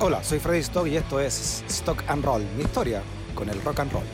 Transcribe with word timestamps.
Hola, 0.00 0.22
soy 0.22 0.38
Freddy 0.38 0.60
Stock 0.60 0.86
y 0.86 0.96
esto 0.96 1.18
es 1.18 1.64
Stock 1.66 2.04
and 2.06 2.24
Roll, 2.24 2.44
mi 2.56 2.62
historia 2.62 3.02
con 3.34 3.48
el 3.48 3.60
rock 3.62 3.80
and 3.80 3.90
roll. 3.90 4.04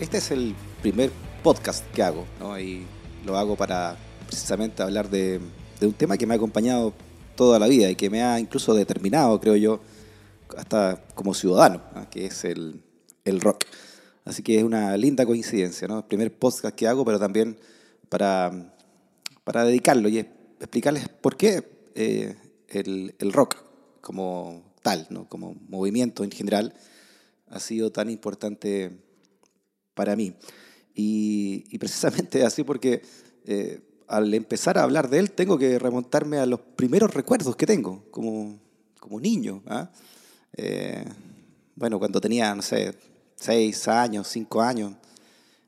Este 0.00 0.18
es 0.18 0.32
el 0.32 0.56
primer 0.82 1.12
podcast 1.44 1.88
que 1.92 2.02
hago, 2.02 2.26
¿no? 2.40 2.58
Y 2.58 2.84
lo 3.24 3.38
hago 3.38 3.54
para 3.54 3.96
precisamente 4.26 4.82
hablar 4.82 5.08
de, 5.10 5.40
un 5.80 5.92
tema 5.92 6.16
que 6.16 6.26
me 6.26 6.34
ha 6.34 6.38
acompañado 6.38 6.92
toda 7.36 7.60
la 7.60 7.68
vida 7.68 7.88
y 7.88 7.94
que 7.94 8.10
me 8.10 8.24
ha 8.24 8.40
incluso 8.40 8.74
determinado, 8.74 9.38
creo 9.38 9.54
yo, 9.54 9.80
hasta 10.58 11.04
como 11.14 11.34
ciudadano, 11.34 11.82
que 12.10 12.26
es 12.26 12.44
el, 12.44 12.82
el, 13.24 13.40
rock. 13.40 13.64
Así 14.24 14.42
que 14.42 14.58
es 14.58 14.64
una 14.64 14.96
linda 14.96 15.24
coincidencia, 15.24 15.86
¿no? 15.86 15.98
El 15.98 16.04
primer 16.06 16.36
podcast 16.36 16.74
que 16.74 16.88
hago, 16.88 17.04
pero 17.04 17.20
también 17.20 17.56
para 18.08 18.74
para 19.50 19.64
dedicarlo 19.64 20.08
y 20.08 20.18
explicarles 20.18 21.08
por 21.08 21.36
qué 21.36 21.90
eh, 21.96 22.36
el, 22.68 23.16
el, 23.18 23.32
rock 23.32 23.56
como 24.00 24.62
tal, 24.80 25.08
¿no? 25.10 25.28
como 25.28 25.56
movimiento 25.68 26.22
en 26.22 26.30
general, 26.30 26.72
ha 27.48 27.58
sido 27.58 27.90
tan 27.90 28.10
importante 28.10 28.92
para 29.94 30.14
mí. 30.14 30.34
Y, 30.94 31.76
precisamente 31.78 32.44
así 32.46 32.62
porque 32.62 33.02
eh, 33.44 33.80
al 34.06 34.32
empezar 34.34 34.78
a 34.78 34.84
hablar 34.84 35.10
de 35.10 35.18
él 35.18 35.32
tengo 35.32 35.58
que 35.58 35.80
remontarme 35.80 36.38
a 36.38 36.46
los 36.46 36.60
primeros 36.60 37.12
recuerdos 37.12 37.56
que 37.56 37.66
tengo 37.66 38.04
como, 38.12 38.56
como 39.00 39.18
niño. 39.18 39.64
¿ah? 39.66 39.90
Eh, 40.56 41.04
bueno, 41.74 41.98
cuando 41.98 42.20
tenía, 42.20 42.54
no 42.54 42.62
sé, 42.62 42.94
seis 43.34 43.88
años, 43.88 44.28
cinco 44.28 44.62
años, 44.62 44.92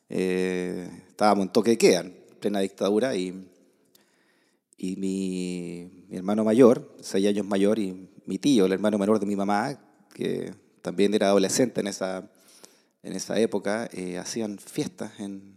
estábamos 0.08 1.46
en 1.46 1.52
toque 1.52 1.70
de 1.70 1.78
queda, 1.78 2.00
en 2.02 2.14
plena 2.38 2.60
dictadura, 2.60 3.16
y 3.16 3.48
y 4.82 4.96
mi, 4.96 5.88
hermano 6.10 6.42
mayor, 6.42 6.92
seis 7.00 7.28
años 7.28 7.47
mayor, 7.47 7.78
y 7.78 8.08
mi 8.27 8.38
tío, 8.38 8.66
el 8.66 8.72
hermano 8.72 8.98
menor 8.98 9.20
de 9.20 9.27
mi 9.27 9.36
mamá, 9.36 9.78
que 10.12 10.52
también 10.83 11.14
era 11.14 11.28
adolescente 11.28 11.80
en 11.80 11.86
esa, 11.86 12.28
en 13.05 13.12
esa 13.12 13.38
época, 13.38 13.88
eh, 13.92 14.19
hacían 14.19 14.58
fiestas 14.58 15.20
en, 15.20 15.56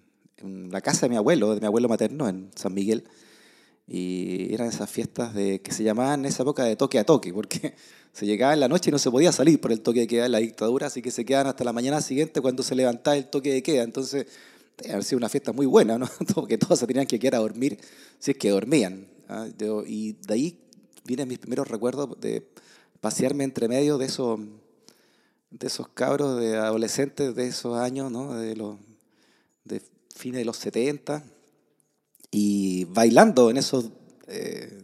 la 0.70 0.80
casa 0.81 1.08
de 1.08 1.09
mi 1.09 1.16
abuelo, 1.16 1.56
de 1.56 1.59
mi 1.59 1.66
abuelo 1.66 1.90
materno, 1.90 2.30
en 2.30 2.52
San 2.56 2.72
Miguel. 2.76 3.06
Y 3.88 4.53
eran 4.53 4.68
esas 4.68 4.92
fiestas 4.92 5.34
de, 5.34 5.59
que 5.59 5.72
se 5.72 5.84
llamaban 5.84 6.20
en 6.20 6.26
esa 6.28 6.44
época 6.44 6.64
de 6.64 6.76
toque 6.76 7.00
a 7.00 7.03
toque, 7.03 7.34
porque 7.34 7.73
se 8.14 8.28
llegaba 8.28 8.53
en 8.53 8.59
la 8.59 8.68
noche 8.68 8.92
y 8.92 8.94
no 8.94 9.00
se 9.00 9.09
podía 9.09 9.31
salir 9.31 9.59
por 9.59 9.72
el 9.72 9.81
toque 9.81 10.02
de 10.02 10.08
queda 10.08 10.28
en 10.28 10.34
la 10.34 10.38
dictadura, 10.38 10.86
así 10.86 11.02
que 11.02 11.09
se 11.09 11.26
quedaban 11.26 11.48
hasta 11.48 11.64
la 11.64 11.73
mañana 11.73 12.00
siguiente 12.00 12.42
cuando 12.42 12.62
se 12.62 12.76
levantaba 12.76 13.18
el 13.18 13.26
toque 13.26 13.53
de 13.53 13.64
queda. 13.64 13.81
Entonces, 13.81 14.28
ha 14.94 15.02
sido 15.02 15.18
una 15.18 15.30
fiesta 15.30 15.52
muy 15.52 15.66
buena, 15.66 15.98
¿no? 15.98 16.08
Porque 16.36 16.59
todos 16.59 16.78
se 16.78 16.86
tenían 16.86 17.08
que 17.08 17.18
quedar 17.18 17.36
a 17.36 17.40
dormir, 17.40 17.80
si 18.20 18.30
es 18.30 18.38
que 18.38 18.52
dormían. 18.52 19.15
¿Ah? 19.30 19.48
y 19.88 20.14
de 20.14 20.34
ahí 20.34 20.59
vienen 21.06 21.28
mis 21.28 21.40
primeros 21.40 21.68
recuerdos 21.68 22.20
de 22.20 22.48
pasearme 23.00 23.44
entre 23.44 23.68
medio 23.68 23.98
de 23.98 24.06
esos, 24.06 24.40
de 25.52 25.68
esos 25.68 25.88
cabros 25.90 26.40
de 26.40 26.58
adolescentes 26.58 27.36
de 27.36 27.48
esos 27.48 27.78
años, 27.78 28.12
¿no? 28.12 28.34
de, 28.34 28.56
los, 28.56 28.78
de 29.64 29.81
fines 30.16 30.40
de 30.40 30.46
los 30.46 30.58
70, 30.58 31.23
y 32.31 32.86
bailando 32.86 33.50
en 33.50 33.58
esos... 33.58 33.92
Eh, 34.28 34.84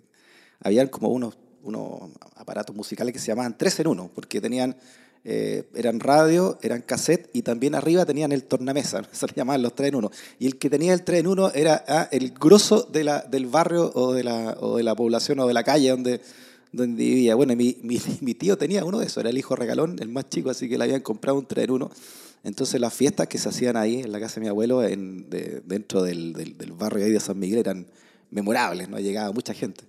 habían 0.64 0.88
como 0.88 1.10
unos, 1.10 1.36
unos 1.64 2.12
aparatos 2.36 2.76
musicales 2.76 3.14
que 3.14 3.20
se 3.20 3.28
llamaban 3.28 3.58
tres 3.58 3.80
en 3.80 3.88
uno, 3.88 4.12
porque 4.14 4.40
tenían 4.40 4.78
eh, 5.24 5.70
eran 5.76 6.00
radio, 6.00 6.58
eran 6.64 6.82
cassette 6.82 7.30
y 7.34 7.44
también 7.44 7.76
arriba 7.76 8.06
tenían 8.06 8.32
el 8.32 8.44
tornamesa, 8.44 9.04
se 9.12 9.28
le 9.28 9.34
llamaban 9.36 9.62
los 9.62 9.76
3 9.76 9.90
en 9.90 9.96
1. 9.96 10.12
Y 10.40 10.48
el 10.48 10.58
que 10.58 10.70
tenía 10.70 10.94
el 10.94 11.04
3 11.04 11.20
en 11.20 11.28
1 11.28 11.52
era 11.54 11.84
ah, 11.88 12.08
el 12.12 12.32
grosso 12.32 12.88
de 12.92 13.04
la, 13.04 13.22
del 13.22 13.46
barrio 13.46 13.92
o 13.94 14.14
de, 14.14 14.24
la, 14.24 14.58
o 14.60 14.78
de 14.78 14.84
la 14.84 14.96
población 14.96 15.40
o 15.40 15.48
de 15.48 15.54
la 15.54 15.64
calle 15.64 15.90
donde, 15.90 16.22
donde 16.72 17.04
vivía. 17.04 17.36
Bueno, 17.36 17.56
mi, 17.56 17.78
mi, 17.84 18.02
mi, 18.22 18.34
tío 18.34 18.58
tenía 18.58 18.84
uno 18.84 19.00
de 19.00 19.06
esos, 19.06 19.18
era 19.18 19.30
el 19.30 19.38
hijo 19.38 19.56
regalón, 19.56 19.98
el 20.00 20.10
más 20.10 20.30
chico, 20.30 20.50
así 20.50 20.68
que 20.68 20.78
le 20.78 20.86
habían 20.86 21.02
comprado 21.02 21.38
un 21.38 21.46
3 21.46 21.66
en 21.66 21.72
1. 21.72 21.92
Entonces 22.44 22.82
las 22.82 22.94
fiestas 22.94 23.28
que 23.28 23.38
se 23.38 23.50
hacían 23.50 23.78
ahí 23.78 24.00
en 24.00 24.12
la 24.12 24.20
casa 24.20 24.36
de 24.36 24.42
mi 24.42 24.48
abuelo, 24.48 24.84
en, 24.84 25.30
de, 25.30 25.62
dentro 25.64 26.02
del, 26.02 26.34
del, 26.34 26.58
del, 26.58 26.72
barrio 26.72 27.06
ahí 27.06 27.12
de 27.12 27.20
San 27.20 27.38
Miguel, 27.38 27.60
eran 27.60 27.86
memorables, 28.32 28.90
¿no? 28.90 29.00
Llegaba 29.00 29.32
mucha 29.32 29.54
gente. 29.54 29.84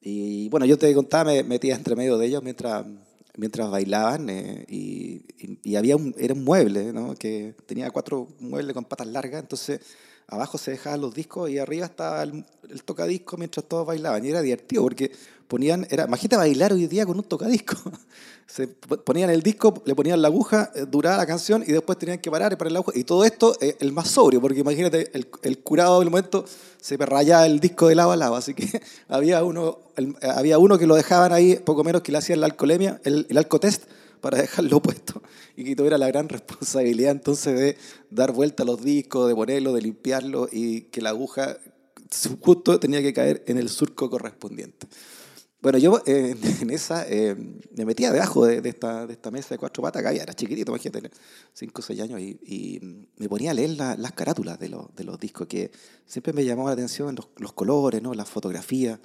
Y 0.00 0.48
bueno, 0.48 0.66
yo 0.66 0.78
te 0.78 0.92
contaba, 0.94 1.32
me 1.32 1.42
metía 1.42 1.74
entre 1.74 1.96
medio 1.96 2.18
de 2.18 2.26
ellos 2.26 2.42
mientras 2.42 2.84
mientras 3.36 3.70
bailaban 3.70 4.28
eh, 4.28 4.64
y, 4.68 5.24
y, 5.62 5.76
había 5.76 5.96
un, 5.96 6.14
era 6.18 6.34
un 6.34 6.44
mueble 6.44 6.92
¿no? 6.92 7.14
que 7.14 7.54
tenía 7.66 7.90
cuatro 7.90 8.28
muebles 8.40 8.74
con 8.74 8.84
patas 8.84 9.06
largas, 9.06 9.42
entonces 9.42 9.80
abajo 10.32 10.56
se 10.56 10.70
dejaban 10.70 11.00
los 11.02 11.14
discos 11.14 11.50
y 11.50 11.58
arriba 11.58 11.86
estaba 11.86 12.22
el, 12.22 12.44
el, 12.70 12.82
tocadisco 12.84 13.36
mientras 13.36 13.66
todos 13.66 13.86
bailaban 13.86 14.24
y 14.24 14.30
era 14.30 14.40
divertido 14.40 14.82
porque 14.82 15.12
ponían, 15.46 15.86
era, 15.90 16.04
imagínate 16.04 16.36
bailar 16.36 16.72
hoy 16.72 16.86
día 16.86 17.04
con 17.04 17.18
un 17.18 17.24
tocadisco. 17.24 17.76
Se 18.46 18.66
ponían 18.66 19.30
el 19.30 19.42
disco, 19.42 19.82
le 19.86 19.94
ponían 19.94 20.20
la 20.20 20.28
aguja, 20.28 20.70
eh, 20.74 20.84
duraba 20.86 21.16
la 21.16 21.26
canción 21.26 21.62
y 21.66 21.72
después 21.72 21.96
tenían 21.98 22.18
que 22.18 22.30
parar 22.30 22.52
y 22.52 22.56
parar 22.56 22.72
la 22.72 22.78
aguja. 22.80 22.98
Y 22.98 23.04
todo 23.04 23.24
esto, 23.24 23.56
eh, 23.60 23.76
el 23.80 23.92
más 23.92 24.08
sobrio, 24.08 24.42
porque 24.42 24.60
imagínate, 24.60 25.10
el, 25.14 25.28
el 25.42 25.58
curado 25.60 26.00
del 26.00 26.10
momento 26.10 26.44
se 26.80 26.96
rayaba 26.96 27.46
el 27.46 27.60
disco 27.60 27.88
de 27.88 27.94
lado 27.94 28.12
a 28.12 28.16
lado. 28.16 28.34
Así 28.36 28.52
que 28.52 28.82
había 29.08 29.42
uno, 29.44 29.78
había 30.22 30.58
uno 30.58 30.76
que 30.78 30.86
lo 30.86 30.96
dejaban 30.96 31.32
ahí, 31.32 31.56
poco 31.56 31.84
menos 31.84 32.02
que 32.02 32.12
le 32.12 32.18
hacían 32.18 32.40
la 32.40 32.46
alcoholemia, 32.46 33.00
el, 33.04 33.26
el 33.28 33.38
alcotest, 33.38 33.84
para 34.22 34.38
dejarlo 34.38 34.80
puesto 34.82 35.22
y 35.54 35.64
que 35.64 35.76
tuviera 35.76 35.98
la 35.98 36.08
gran 36.08 36.30
responsabilidad 36.30 37.10
entonces 37.10 37.58
de 37.60 37.76
dar 38.08 38.32
vuelta 38.32 38.62
a 38.62 38.66
los 38.66 38.82
discos, 38.82 39.28
de 39.28 39.34
ponerlo, 39.34 39.74
de 39.74 39.82
limpiarlo 39.82 40.48
y 40.50 40.82
que 40.82 41.02
la 41.02 41.10
aguja 41.10 41.58
justo 42.40 42.80
tenía 42.80 43.02
que 43.02 43.12
caer 43.12 43.42
en 43.46 43.58
el 43.58 43.68
surco 43.68 44.08
correspondiente. 44.08 44.86
Bueno, 45.60 45.78
yo 45.78 46.02
eh, 46.06 46.34
en 46.60 46.70
esa 46.70 47.06
eh, 47.08 47.36
me 47.76 47.84
metía 47.84 48.12
debajo 48.12 48.46
de, 48.46 48.68
esta, 48.68 49.06
de 49.06 49.12
esta 49.12 49.30
mesa 49.30 49.50
de 49.50 49.58
cuatro 49.58 49.82
patas, 49.82 50.02
ya 50.02 50.22
era 50.22 50.34
chiquitito, 50.34 50.72
imagínate, 50.72 51.10
cinco 51.52 51.80
o 51.80 51.82
seis 51.82 52.00
años, 52.00 52.20
y, 52.20 52.80
me 53.16 53.28
ponía 53.28 53.52
a 53.52 53.54
leer 53.54 53.70
la, 53.70 53.96
las 53.96 54.12
carátulas 54.12 54.58
de, 54.58 54.68
los, 54.68 54.94
de 54.96 55.04
los 55.04 55.18
discos, 55.20 55.46
que 55.46 55.70
siempre 56.06 56.32
me 56.32 56.44
llamaba 56.44 56.70
la 56.70 56.74
atención 56.74 57.14
los, 57.14 57.28
los 57.36 57.52
colores, 57.52 58.02
¿no? 58.02 58.14
la 58.14 58.24
fotografía, 58.24 59.00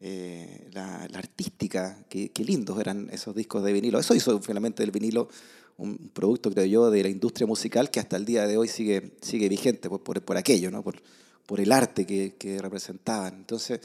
eh, 0.00 0.68
la, 0.72 1.06
la, 1.10 1.18
artística, 1.18 2.04
qué, 2.08 2.30
qué, 2.30 2.44
lindos 2.44 2.78
eran 2.78 3.08
esos 3.10 3.34
discos 3.34 3.64
de 3.64 3.72
vinilo. 3.72 3.98
Eso 3.98 4.14
hizo 4.14 4.40
finalmente 4.40 4.82
del 4.82 4.90
vinilo 4.90 5.28
un 5.76 6.10
producto, 6.12 6.50
creo 6.50 6.66
yo, 6.66 6.90
de 6.90 7.02
la 7.02 7.08
industria 7.08 7.46
musical 7.46 7.90
que 7.90 8.00
hasta 8.00 8.16
el 8.16 8.24
día 8.24 8.46
de 8.46 8.56
hoy 8.56 8.68
sigue, 8.68 9.16
sigue 9.20 9.48
vigente 9.48 9.88
por, 9.88 10.02
por, 10.02 10.22
por 10.22 10.36
aquello, 10.36 10.70
¿no? 10.70 10.82
por, 10.82 11.00
por 11.46 11.60
el 11.60 11.72
arte 11.72 12.06
que, 12.06 12.34
que 12.36 12.60
representaban. 12.60 13.34
Entonces 13.34 13.80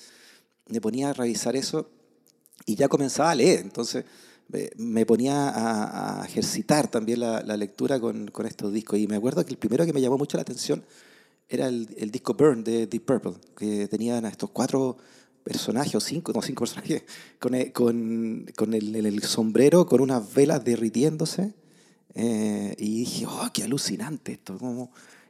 me 0.68 0.82
ponía 0.82 1.10
a 1.10 1.14
revisar 1.14 1.56
eso 1.56 1.90
y 2.66 2.76
ya 2.76 2.88
comenzaba 2.88 3.32
a 3.32 3.36
leer. 3.36 3.60
Entonces 3.60 4.06
me 4.78 5.06
ponía 5.06 5.50
a, 5.50 6.22
a 6.22 6.26
ejercitar 6.26 6.90
también 6.90 7.20
la, 7.20 7.42
la 7.44 7.56
lectura 7.56 8.00
con, 8.00 8.30
con, 8.30 8.46
estos 8.46 8.74
discos. 8.74 9.00
Y 9.00 9.08
me 9.08 9.16
acuerdo 9.16 9.46
que 9.46 9.52
el 9.52 9.58
primero 9.58 9.86
que 9.86 9.94
me 9.94 10.02
llamó 10.02 10.18
mucho 10.18 10.38
la 10.38 10.42
atención 10.42 10.84
era 11.48 11.68
el, 11.68 11.88
el 11.98 12.12
disco 12.12 12.34
Burn 12.34 12.64
de 12.64 12.88
Deep 12.88 13.06
Purple, 13.06 13.34
que 13.56 13.88
tenían 13.88 14.26
a 14.26 14.30
estos 14.30 14.50
cuatro 14.52 14.98
personajes, 15.50 15.96
o 15.96 16.00
cinco, 16.00 16.32
no, 16.32 16.44
cinco 16.44 16.64
personajes, 16.64 17.04
con, 17.40 17.56
el, 17.56 17.72
con, 17.74 18.46
con 18.56 18.74
el, 18.76 18.96
el, 18.96 19.24
sombrero, 19.24 19.88
con 19.88 20.00
unas 20.00 20.32
velas 20.32 20.64
derritiéndose. 20.64 21.54
Eh, 22.14 22.76
y 22.78 23.00
dije, 23.00 23.26
oh, 23.26 23.50
qué 23.52 23.64
alucinante 23.64 24.34
esto. 24.34 24.58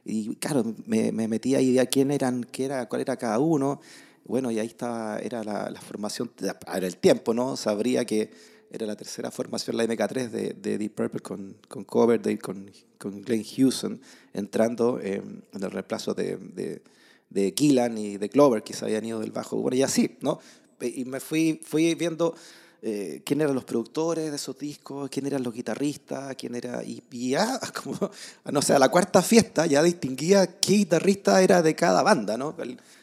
Y 0.04 0.36
claro, 0.36 0.74
me, 0.86 1.10
me 1.10 1.26
metí 1.26 1.54
ahí 1.54 1.78
a 1.78 1.86
quién 1.86 2.10
eran, 2.10 2.44
qué 2.44 2.66
era, 2.66 2.86
cuál 2.86 3.00
era 3.00 3.16
cada 3.16 3.38
uno. 3.38 3.80
Bueno, 4.26 4.50
y 4.50 4.58
ahí 4.58 4.66
estaba, 4.66 5.18
era 5.20 5.42
la, 5.42 5.70
la 5.70 5.80
formación, 5.80 6.30
era 6.38 6.86
el 6.86 6.98
tiempo, 6.98 7.32
¿no? 7.32 7.56
Sabría 7.56 8.04
que 8.04 8.30
era 8.70 8.86
la 8.86 8.96
tercera 8.96 9.30
formación, 9.30 9.76
la 9.76 9.84
MK3 9.84 10.28
de, 10.28 10.52
de 10.52 10.78
Deep 10.78 10.94
Purple 10.94 11.20
con, 11.20 11.56
con 11.66 11.84
Coverdale, 11.84 12.38
con, 12.38 12.70
con 12.98 13.22
Glenn 13.22 13.42
Hewson, 13.42 14.00
entrando 14.34 15.00
eh, 15.00 15.22
en 15.52 15.62
el 15.64 15.70
reemplazo 15.70 16.12
de, 16.12 16.36
de, 16.36 16.82
de 17.30 17.54
Gillan 17.56 17.96
y 17.96 18.18
de 18.18 18.28
Clover, 18.28 18.62
que 18.62 18.74
se 18.74 18.84
habían 18.84 19.04
ido 19.04 19.20
del 19.20 19.32
bajo. 19.32 19.56
Bueno, 19.56 19.76
y 19.76 19.82
así, 19.82 20.16
¿no? 20.20 20.40
Y 20.80 21.04
me 21.04 21.20
fui, 21.20 21.60
fui 21.64 21.94
viendo 21.94 22.34
eh, 22.82 23.20
quién 23.26 23.40
eran 23.42 23.54
los 23.54 23.64
productores 23.64 24.30
de 24.30 24.36
esos 24.36 24.58
discos, 24.58 25.10
quién 25.10 25.26
eran 25.26 25.42
los 25.42 25.52
guitarristas, 25.52 26.34
quién 26.36 26.54
era. 26.54 26.82
Y, 26.82 27.02
y 27.10 27.30
ya, 27.30 27.60
como, 27.82 28.10
no 28.50 28.62
sé, 28.62 28.72
a 28.72 28.78
la 28.78 28.88
cuarta 28.88 29.22
fiesta 29.22 29.66
ya 29.66 29.82
distinguía 29.82 30.58
qué 30.60 30.74
guitarrista 30.74 31.42
era 31.42 31.62
de 31.62 31.74
cada 31.74 32.02
banda, 32.02 32.36
¿no? 32.38 32.54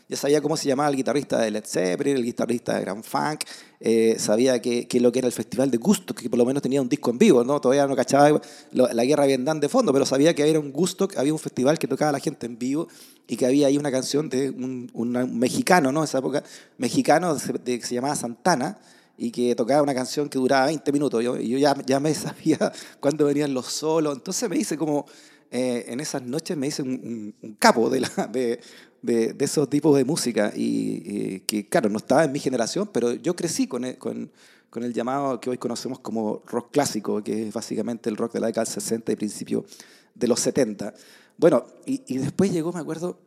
Ya 0.10 0.16
sabía 0.16 0.42
cómo 0.42 0.56
se 0.56 0.70
llamaba 0.70 0.90
el 0.90 0.96
guitarrista 0.96 1.38
de 1.40 1.52
Led 1.52 1.66
Zeppelin, 1.66 2.16
el 2.16 2.24
guitarrista 2.24 2.76
de 2.76 2.82
Grand 2.82 3.04
Funk, 3.04 3.42
eh, 3.82 4.16
sabía 4.18 4.62
que, 4.62 4.88
que, 4.88 5.02
lo 5.02 5.12
que 5.12 5.20
era 5.20 5.28
el 5.28 5.34
Festival 5.34 5.70
de 5.70 5.78
Gusto, 5.78 6.16
que 6.16 6.30
por 6.30 6.40
lo 6.40 6.46
menos 6.46 6.64
tenía 6.64 6.82
un 6.82 6.88
disco 6.88 7.12
en 7.12 7.18
vivo, 7.18 7.44
¿no? 7.44 7.60
Todavía 7.60 7.86
no 7.86 7.96
cachaba 7.96 8.42
lo, 8.72 8.88
la 8.88 9.04
guerra 9.04 9.26
Vietnam 9.26 9.60
de 9.60 9.68
fondo, 9.68 9.92
pero 9.92 10.06
sabía 10.06 10.34
que 10.34 10.44
había 10.44 10.60
un 10.60 10.72
gusto, 10.72 11.10
había 11.18 11.34
un 11.34 11.40
festival 11.40 11.78
que 11.78 11.88
tocaba 11.88 12.10
a 12.10 12.14
la 12.14 12.20
gente 12.20 12.46
en 12.46 12.58
vivo 12.58 12.88
y 13.28 13.36
que 13.36 13.46
había 13.46 13.68
ahí 13.68 13.78
una 13.78 13.92
canción 13.92 14.30
de 14.30 14.50
un, 14.50 14.90
un 14.94 15.38
mexicano, 15.38 15.92
¿no? 15.92 16.00
En 16.00 16.06
esa 16.06 16.20
época, 16.20 16.42
mexicano, 16.78 17.36
de, 17.36 17.80
que 17.80 17.86
se 17.86 17.94
llamaba 17.94 18.16
Santana, 18.16 18.80
y 19.18 19.32
que 19.32 19.56
tocaba 19.56 19.82
una 19.82 19.96
canción 19.96 20.30
que 20.30 20.38
duraba 20.38 20.68
20 20.68 20.92
minutos. 20.92 21.24
Yo, 21.24 21.38
yo 21.38 21.58
ya, 21.58 21.76
ya 21.86 22.00
me 22.00 22.14
sabía 22.14 22.72
cuándo 23.00 23.26
venían 23.26 23.54
los 23.54 23.66
solos. 23.66 24.16
Entonces 24.16 24.50
me 24.50 24.58
hice 24.58 24.78
como, 24.78 25.06
eh, 25.52 25.86
en 25.88 26.00
esas 26.00 26.22
noches 26.22 26.56
me 26.56 26.68
hice 26.68 26.84
un, 26.84 26.90
un, 26.90 27.36
un 27.42 27.54
capo 27.56 27.90
de, 27.90 28.02
la, 28.02 28.10
de, 28.32 28.60
de, 29.02 29.36
esos 29.40 29.70
tipos 29.70 29.96
de 29.98 30.06
música 30.06 30.52
y, 30.56 31.40
que, 31.42 31.68
claro, 31.68 31.90
no 31.90 31.98
estaba 31.98 32.24
en 32.26 32.32
mi 32.32 32.40
generación, 32.40 32.90
pero 32.92 33.14
yo 33.14 33.36
crecí 33.36 33.68
con, 33.68 33.86
el, 33.86 33.98
con, 33.98 34.32
con, 34.70 34.84
el 34.84 34.94
llamado 34.94 35.40
que 35.40 35.50
hoy 35.50 35.58
conocemos 35.58 36.00
como 36.00 36.44
rock 36.46 36.72
clásico, 36.72 37.24
que 37.24 37.48
es 37.48 37.54
básicamente 37.54 38.10
el 38.10 38.18
rock 38.18 38.34
de 38.34 38.40
la 38.42 38.48
década 38.48 38.66
del 38.66 38.74
60 38.74 39.12
y 39.12 39.16
principio 39.16 39.66
de 40.14 40.28
los 40.28 40.40
70. 40.40 40.94
Bueno, 41.38 41.66
y, 41.86 42.02
y 42.08 42.18
después 42.18 42.52
llegó, 42.52 42.74
me 42.74 42.80
acuerdo, 42.80 43.20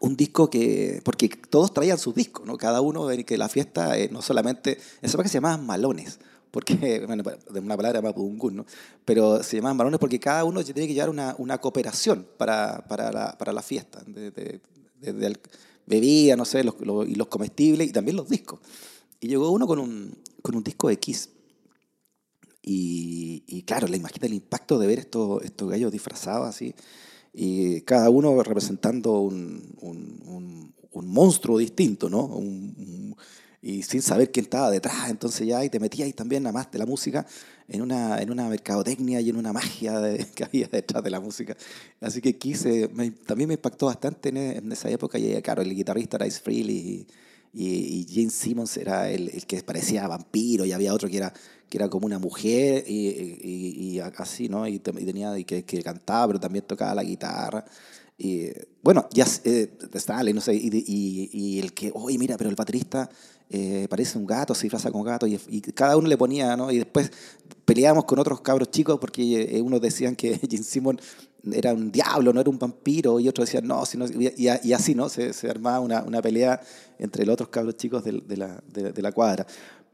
un 0.00 0.16
disco 0.16 0.50
que, 0.50 1.00
porque 1.04 1.28
todos 1.28 1.72
traían 1.72 1.98
sus 1.98 2.14
discos, 2.14 2.46
¿no? 2.46 2.56
Cada 2.56 2.80
uno, 2.80 3.08
que 3.24 3.38
la 3.38 3.48
fiesta 3.48 3.98
eh, 3.98 4.08
no 4.10 4.22
solamente, 4.22 4.78
eso 5.02 5.18
que 5.18 5.28
se 5.28 5.34
llamaban 5.34 5.64
malones, 5.64 6.18
porque, 6.50 7.04
bueno, 7.06 7.22
de 7.22 7.60
una 7.60 7.76
palabra 7.76 8.02
mapudungún, 8.02 8.56
¿no? 8.56 8.66
Pero 9.04 9.42
se 9.42 9.56
llamaban 9.56 9.76
malones 9.76 10.00
porque 10.00 10.20
cada 10.20 10.44
uno 10.44 10.62
tiene 10.64 10.86
que 10.86 10.94
llevar 10.94 11.10
una, 11.10 11.34
una 11.38 11.58
cooperación 11.58 12.26
para, 12.36 12.84
para, 12.88 13.12
la, 13.12 13.38
para 13.38 13.52
la 13.52 13.62
fiesta, 13.62 14.02
desde 14.06 14.60
de, 15.00 15.38
bebida, 15.86 16.34
no 16.34 16.44
sé, 16.44 16.64
los, 16.64 16.74
y 17.06 17.14
los 17.14 17.28
comestibles 17.28 17.88
y 17.88 17.92
también 17.92 18.16
los 18.16 18.28
discos. 18.28 18.60
Y 19.20 19.28
llegó 19.28 19.50
uno 19.50 19.66
con 19.66 19.78
un, 19.78 20.18
con 20.42 20.56
un 20.56 20.64
disco 20.64 20.88
de. 20.88 20.98
Y, 22.68 23.44
y 23.46 23.62
claro, 23.62 23.86
la 23.86 23.96
imagina 23.96 24.26
el 24.26 24.34
impacto 24.34 24.80
de 24.80 24.88
ver 24.88 24.98
estos, 24.98 25.44
estos 25.44 25.70
gallos 25.70 25.92
disfrazados 25.92 26.48
así 26.48 26.74
y 27.38 27.82
cada 27.82 28.08
uno 28.08 28.42
representando 28.42 29.20
un, 29.20 29.74
un, 29.82 30.72
un, 30.90 31.06
monstruo 31.06 31.58
distinto, 31.58 32.08
¿no? 32.08 32.40
y 33.60 33.82
sin 33.82 34.00
saber 34.00 34.32
quién 34.32 34.44
estaba 34.44 34.70
detrás, 34.70 35.10
entonces 35.10 35.46
ya 35.46 35.62
y 35.62 35.68
te 35.68 35.78
metías 35.78 36.06
ahí 36.06 36.12
también 36.14 36.44
de 36.44 36.78
la 36.78 36.86
música 36.86 37.26
en 37.68 37.82
una, 37.82 38.22
en 38.22 38.30
una 38.30 38.48
mercadotecnia 38.48 39.20
y 39.20 39.28
en 39.28 39.36
una 39.36 39.52
magia 39.52 40.00
que 40.34 40.44
había 40.44 40.68
detrás 40.68 41.04
de 41.04 41.10
la 41.10 41.20
música. 41.20 41.54
Así 42.00 42.22
que 42.22 42.38
quise, 42.38 42.88
también 43.26 43.48
me 43.48 43.54
impactó 43.54 43.86
bastante 43.86 44.30
en, 44.30 44.72
esa 44.72 44.88
época, 44.88 45.18
y 45.18 45.40
claro, 45.42 45.60
el 45.60 45.74
guitarrista 45.74 46.16
era 46.16 46.26
Ice 46.26 46.40
Frehley 46.40 47.06
y, 47.56 48.00
y, 48.00 48.06
Gene 48.08 48.30
Simmons 48.30 48.76
era 48.76 49.10
el, 49.10 49.30
el, 49.30 49.46
que 49.46 49.62
parecía 49.62 50.06
vampiro 50.06 50.66
y 50.66 50.72
había 50.72 50.92
otro 50.92 51.08
que 51.08 51.16
era 51.16 51.32
que 51.68 51.78
era 51.78 51.88
como 51.88 52.06
una 52.06 52.18
mujer 52.18 52.84
y, 52.86 53.08
y, 53.42 53.96
y 53.96 54.00
así, 54.00 54.48
¿no? 54.48 54.66
Y, 54.68 54.78
tenía 54.78 55.34
que, 55.44 55.64
que, 55.64 55.82
cantaba, 55.82 56.28
pero 56.28 56.40
también 56.40 56.64
tocaba 56.64 56.94
la 56.94 57.02
guitarra. 57.02 57.64
Y 58.18 58.50
bueno, 58.82 59.08
ya 59.12 59.26
eh, 59.44 59.76
Stalin, 59.94 60.34
no 60.34 60.40
sé, 60.40 60.54
y, 60.54 61.58
el 61.58 61.72
que, 61.74 61.90
oye, 61.94 62.16
mira, 62.18 62.36
pero 62.38 62.48
el 62.48 62.56
baterista 62.56 63.10
eh, 63.50 63.86
parece 63.90 64.16
un 64.16 64.26
gato, 64.26 64.54
se 64.54 64.62
disfraza 64.62 64.90
con 64.90 65.02
gato, 65.02 65.26
y, 65.26 65.36
cada 65.74 65.96
uno 65.96 66.08
le 66.08 66.16
ponía, 66.16 66.56
¿no? 66.56 66.70
Y 66.70 66.78
después 66.78 67.12
peleábamos 67.64 68.06
con 68.06 68.18
otros 68.18 68.40
cabros 68.40 68.70
chicos 68.70 68.98
porque 68.98 69.56
eh, 69.56 69.60
unos 69.60 69.80
decían 69.80 70.16
que 70.16 70.38
Jim 70.50 70.62
Simon 70.62 70.98
era 71.52 71.74
un 71.74 71.92
diablo, 71.92 72.32
no 72.32 72.40
era 72.40 72.48
un 72.48 72.58
vampiro, 72.58 73.20
y 73.20 73.28
otros 73.28 73.48
decían, 73.48 73.66
no, 73.66 73.82
y, 73.84 74.72
así, 74.72 74.94
¿no? 74.94 75.08
Se, 75.10 75.32
se 75.34 75.50
armaba 75.50 75.80
una, 75.80 76.02
una, 76.02 76.22
pelea 76.22 76.60
entre 76.98 77.26
los 77.26 77.34
otros 77.34 77.50
cabros 77.50 77.76
chicos 77.76 78.02
de, 78.02 78.36
la, 78.36 78.62
de 78.72 79.02
la 79.02 79.12
cuadra. 79.12 79.46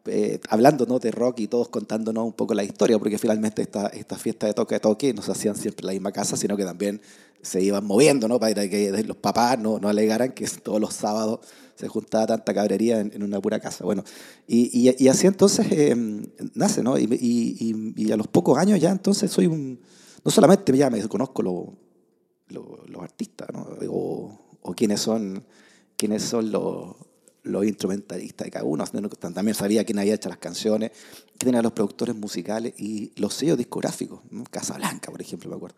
Eh, 0.06 0.40
hablando 0.48 0.84
¿no? 0.84 0.98
de 0.98 1.12
rock 1.12 1.40
y 1.40 1.46
todos 1.46 1.68
contándonos 1.68 2.24
un 2.24 2.32
poco 2.32 2.54
la 2.54 2.64
historia, 2.64 2.98
porque 2.98 3.18
finalmente 3.18 3.62
estas 3.62 3.92
esta 3.92 4.16
fiestas 4.16 4.50
de 4.50 4.54
toque 4.54 4.74
de 4.74 4.80
toque 4.80 5.14
no 5.14 5.22
se 5.22 5.30
hacían 5.30 5.54
siempre 5.54 5.84
en 5.84 5.86
la 5.86 5.92
misma 5.92 6.10
casa, 6.10 6.36
sino 6.36 6.56
que 6.56 6.64
también 6.64 7.00
se 7.40 7.62
iban 7.62 7.84
moviendo, 7.84 8.26
¿no? 8.26 8.40
Para 8.40 8.68
que 8.68 8.90
los 9.04 9.16
papás 9.16 9.60
no, 9.60 9.78
no 9.78 9.88
alegaran 9.88 10.32
que 10.32 10.46
todos 10.62 10.80
los 10.80 10.94
sábados 10.94 11.40
se 11.76 11.86
juntaba 11.86 12.26
tanta 12.26 12.52
cabrería 12.52 12.98
en, 13.00 13.22
una 13.22 13.40
pura 13.40 13.60
casa. 13.60 13.84
Bueno, 13.84 14.02
y, 14.46 14.94
y, 14.98 15.08
así 15.08 15.28
entonces 15.28 15.66
eh, 15.70 15.94
nace, 16.54 16.82
¿no? 16.82 16.98
Y, 16.98 17.94
y, 17.96 18.12
a 18.12 18.16
los 18.16 18.26
pocos 18.26 18.58
años 18.58 18.80
ya 18.80 18.90
entonces 18.90 19.30
soy 19.30 19.46
un... 19.46 19.80
No 20.24 20.30
solamente 20.30 20.76
ya 20.76 20.90
me 20.90 21.00
conozco 21.08 21.42
los 21.42 23.02
artistas, 23.02 23.48
¿no? 23.52 23.66
O, 23.88 24.38
o 24.62 24.74
quiénes 24.74 25.00
son, 25.00 25.44
quiénes 25.96 26.22
son 26.22 26.50
los 26.52 26.96
los 27.42 27.64
instrumentalistas 27.64 28.44
de 28.46 28.50
cada 28.50 28.64
uno. 28.64 28.84
También 28.84 29.54
sabía 29.54 29.84
quién 29.84 29.98
había 29.98 30.14
hecho 30.14 30.28
las 30.28 30.38
canciones, 30.38 30.92
quién 31.38 31.50
eran 31.50 31.64
los 31.64 31.72
productores 31.72 32.14
musicales 32.14 32.74
y 32.78 33.12
los 33.16 33.34
sellos 33.34 33.58
discográficos. 33.58 34.20
Casa 34.50 34.74
Blanca, 34.74 35.10
por 35.10 35.20
ejemplo, 35.20 35.50
me 35.50 35.56
acuerdo. 35.56 35.76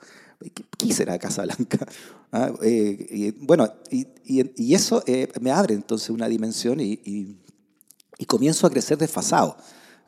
¿Qué 0.79 0.93
será 0.93 1.19
Casa 1.19 1.43
Blanca? 1.43 1.87
Ah, 2.37 2.53
eh, 2.65 3.07
y, 3.11 3.31
bueno, 3.31 3.73
y, 3.93 4.09
y, 4.25 4.75
eso 4.75 5.05
eh, 5.07 5.29
me 5.41 5.53
abre 5.53 5.73
entonces 5.73 6.11
una 6.11 6.29
dimensión 6.29 6.81
y, 6.81 6.99
y, 7.05 8.25
comienzo 8.27 8.67
a 8.67 8.71
crecer 8.71 8.99
desfasado. 8.99 9.57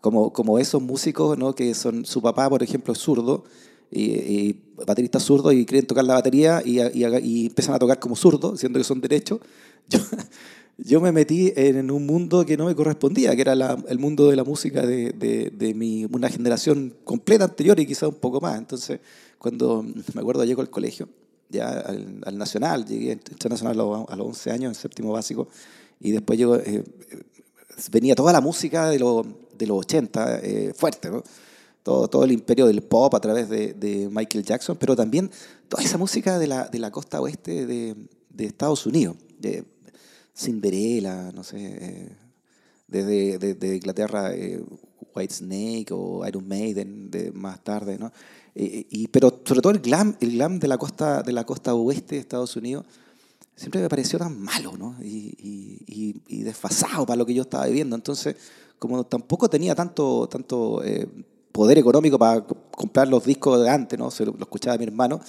Como, 0.00 0.32
como 0.32 0.58
esos 0.58 0.82
músicos 0.82 1.38
¿no? 1.38 1.54
que 1.54 1.72
son, 1.74 2.04
su 2.04 2.20
papá, 2.20 2.50
por 2.50 2.64
ejemplo, 2.64 2.92
es 2.92 2.98
zurdo, 2.98 3.44
y, 3.92 4.56
baterista 4.84 5.20
zurdo 5.20 5.52
y 5.52 5.64
quieren 5.64 5.86
tocar 5.86 6.04
la 6.04 6.14
batería 6.14 6.62
y, 6.64 6.80
y, 6.80 7.46
empiezan 7.46 7.76
a 7.76 7.78
tocar 7.78 8.00
como 8.00 8.16
zurdo, 8.16 8.56
siendo 8.56 8.80
que 8.80 8.84
son 8.84 9.00
derechos. 9.00 9.38
yo 10.78 11.00
me 11.00 11.10
metí 11.10 11.52
en 11.56 11.90
un 11.90 12.04
mundo 12.04 12.44
que 12.44 12.56
no 12.56 12.66
me 12.66 12.74
correspondía, 12.74 13.34
que 13.34 13.40
era 13.40 13.54
el 13.88 13.98
mundo 13.98 14.28
de 14.28 14.36
la 14.36 14.44
música 14.44 14.84
de, 14.84 15.12
de, 15.12 15.74
mi, 15.74 16.04
una 16.04 16.28
generación 16.28 16.94
completa 17.02 17.44
anterior 17.44 17.80
y 17.80 17.86
quizá 17.86 18.08
un 18.08 18.16
poco 18.16 18.40
más. 18.40 18.58
Entonces, 18.58 19.00
cuando 19.38 19.82
me 19.82 20.20
acuerdo, 20.20 20.44
llego 20.44 20.60
al 20.60 20.68
colegio, 20.68 21.08
ya 21.48 21.68
al, 21.68 22.36
Nacional, 22.36 22.84
llegué 22.84 23.12
a 23.12 23.48
Nacional 23.48 23.80
a 24.08 24.16
los, 24.16 24.26
11 24.26 24.50
años, 24.50 24.70
en 24.70 24.74
séptimo 24.74 25.12
básico, 25.12 25.48
y 25.98 26.10
después 26.10 26.38
llegó, 26.38 26.56
eh, 26.56 26.84
venía 27.90 28.14
toda 28.14 28.32
la 28.32 28.42
música 28.42 28.90
de, 28.90 28.98
lo, 28.98 29.24
de 29.56 29.66
los 29.66 29.78
80, 29.78 30.40
eh, 30.42 30.74
fuerte, 30.76 31.10
¿no? 31.10 31.22
Todo, 31.82 32.08
todo, 32.08 32.24
el 32.24 32.32
imperio 32.32 32.66
del 32.66 32.82
pop 32.82 33.14
a 33.14 33.20
través 33.20 33.48
de, 33.48 33.72
de, 33.72 34.08
Michael 34.10 34.44
Jackson, 34.44 34.76
pero 34.76 34.96
también 34.96 35.30
toda 35.68 35.84
esa 35.84 35.96
música 35.96 36.36
de 36.38 36.48
la, 36.48 36.66
de 36.66 36.80
la 36.80 36.90
costa 36.90 37.20
oeste 37.20 37.64
de, 37.64 37.94
de 38.28 38.44
Estados 38.44 38.86
Unidos. 38.86 39.16
Cinderella, 40.36 41.32
no 41.32 41.42
sé, 41.42 41.56
eh, 41.58 42.16
desde 42.86 43.38
de, 43.38 43.76
Inglaterra 43.76 44.34
eh, 44.34 44.62
White 45.14 45.34
Snake 45.34 45.86
o 45.92 46.26
Iron 46.26 46.46
Maiden 46.46 47.10
de 47.10 47.32
más 47.32 47.64
tarde, 47.64 47.98
¿no? 47.98 48.12
Eh, 48.54 48.86
y, 48.90 49.08
pero 49.08 49.40
sobre 49.44 49.62
todo 49.62 49.72
el 49.72 49.80
glam, 49.80 50.16
el 50.20 50.32
glam 50.32 50.58
de 50.58 50.68
la 50.68 50.76
costa 50.76 51.22
de 51.22 51.32
la 51.32 51.44
costa 51.44 51.74
oeste 51.74 52.16
de 52.16 52.20
Estados 52.20 52.54
Unidos 52.56 52.84
siempre 53.54 53.80
me 53.80 53.88
pareció 53.88 54.18
tan 54.18 54.38
malo, 54.38 54.76
¿no? 54.76 54.96
Y, 55.02 55.34
y, 55.86 56.22
y 56.28 56.42
desfasado 56.42 57.06
para 57.06 57.16
lo 57.16 57.24
que 57.24 57.32
yo 57.32 57.42
estaba 57.42 57.66
viviendo. 57.66 57.96
Entonces, 57.96 58.36
como 58.78 59.04
tampoco 59.04 59.48
tenía 59.48 59.74
tanto, 59.74 60.28
tanto 60.28 60.82
poder 61.50 61.78
económico 61.78 62.18
para 62.18 62.42
comprar 62.42 63.08
los 63.08 63.24
discos 63.24 63.62
de 63.62 63.70
antes, 63.70 63.98
¿no? 63.98 64.10
Se 64.10 64.26
lo, 64.26 64.36
escuchaba 64.38 64.76
mi 64.76 64.84
hermano, 64.84 65.20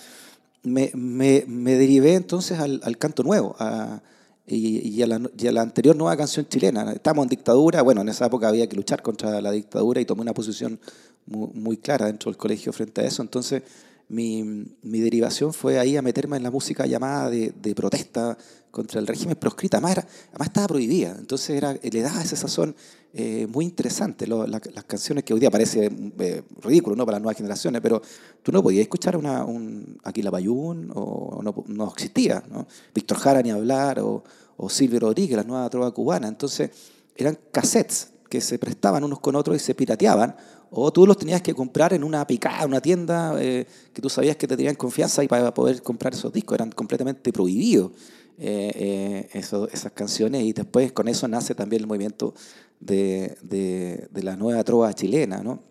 me, 0.63 0.91
me, 0.93 1.45
me 1.47 1.75
derivé 1.75 2.15
entonces 2.15 2.59
al, 2.59 2.81
al 2.83 2.97
canto 2.97 3.23
nuevo, 3.23 3.55
a 3.59 4.01
y, 4.47 5.01
a 5.01 5.07
la, 5.07 5.61
anterior 5.61 5.95
nueva 5.95 6.15
canción 6.15 6.47
chilena. 6.47 6.93
Estamos 6.93 7.23
en 7.23 7.29
dictadura, 7.29 7.81
bueno, 7.81 8.01
en 8.01 8.09
esa 8.09 8.27
época 8.27 8.47
había 8.47 8.67
que 8.67 8.77
luchar 8.77 9.01
contra 9.01 9.41
la 9.41 9.51
dictadura 9.51 9.99
y 9.99 10.05
tomé 10.05 10.21
una 10.21 10.33
posición 10.33 10.79
muy, 11.25 11.77
clara 11.77 12.05
dentro 12.05 12.31
del 12.31 12.37
colegio 12.37 12.71
frente 12.71 13.01
a 13.01 13.05
eso. 13.05 13.21
Entonces, 13.21 13.63
mi, 14.09 14.43
mi, 14.43 14.99
derivación 14.99 15.53
fue 15.53 15.79
ahí 15.79 15.97
a 15.97 16.01
meterme 16.01 16.37
en 16.37 16.43
la 16.43 16.51
música 16.51 16.85
llamada 16.85 17.29
de, 17.29 17.53
de 17.61 17.75
protesta 17.75 18.37
contra 18.71 18.99
el 18.99 19.07
régimen 19.07 19.35
proscrita. 19.35 19.77
Además, 19.77 20.05
además 20.29 20.47
estaba 20.47 20.67
prohibida, 20.67 21.15
entonces 21.17 21.49
era, 21.51 21.73
le 21.73 22.01
daba 22.01 22.21
ese 22.21 22.35
sazón 22.35 22.75
eh, 23.13 23.47
muy 23.47 23.65
interesante. 23.65 24.27
las 24.27 24.83
canciones 24.85 25.23
que 25.23 25.33
hoy 25.33 25.39
día 25.39 25.49
parece 25.49 25.89
eh, 26.19 26.43
ridículo 26.61 26.95
¿no? 26.95 27.05
para 27.05 27.15
las 27.15 27.23
nuevas 27.23 27.37
generaciones, 27.37 27.81
pero 27.81 28.01
tú 28.43 28.51
no 28.51 28.61
podías 28.61 28.83
escuchar 28.83 29.17
una, 29.17 29.43
un 29.43 29.97
Aquila 30.03 30.29
Bayún, 30.29 30.91
o 30.93 31.41
no, 31.41 31.63
no 31.67 31.89
existía. 31.89 32.43
¿no? 32.49 32.67
Víctor 32.93 33.17
Jara 33.17 33.41
ni 33.41 33.49
hablar, 33.49 33.99
o, 33.99 34.23
o 34.57 34.69
Silvio 34.69 34.99
Rodríguez, 34.99 35.37
la 35.37 35.43
nueva 35.43 35.69
trova 35.69 35.91
cubana. 35.91 36.27
Entonces 36.27 36.69
eran 37.15 37.37
cassettes 37.51 38.09
que 38.29 38.41
se 38.41 38.59
prestaban 38.59 39.03
unos 39.03 39.19
con 39.19 39.35
otros 39.35 39.55
y 39.55 39.59
se 39.59 39.75
pirateaban, 39.75 40.35
o 40.69 40.91
tú 40.91 41.07
los 41.07 41.17
tenías 41.17 41.41
que 41.41 41.53
comprar 41.53 41.93
en 41.93 42.03
una 42.03 42.25
picada, 42.27 42.65
una 42.65 42.81
tienda 42.81 43.35
eh, 43.39 43.65
que 43.93 44.01
tú 44.01 44.09
sabías 44.09 44.35
que 44.35 44.47
te 44.47 44.57
tenían 44.57 44.75
confianza 44.75 45.23
y 45.23 45.27
para 45.27 45.53
poder 45.53 45.81
comprar 45.81 46.13
esos 46.13 46.31
discos 46.33 46.55
eran 46.55 46.71
completamente 46.71 47.31
prohibidos. 47.31 47.91
Eh, 48.39 49.27
eh, 49.33 49.41
esas 49.73 49.91
canciones 49.93 50.43
y 50.43 50.53
después 50.53 50.91
con 50.91 51.07
eso 51.07 51.27
nace 51.27 51.55
también 51.55 51.81
el 51.81 51.87
movimiento 51.87 52.35
de, 52.79 53.35
de, 53.41 54.07
de 54.11 54.23
la 54.23 54.35
nueva 54.35 54.63
trova 54.63 54.93
chilena, 54.93 55.41
¿no? 55.41 55.63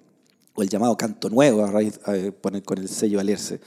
o 0.56 0.62
el 0.62 0.68
llamado 0.68 0.96
canto 0.96 1.30
nuevo 1.30 1.64
a 1.64 1.70
raíz, 1.70 2.00
con 2.64 2.78
el 2.78 2.88
sello 2.88 3.20
Alerce. 3.20 3.60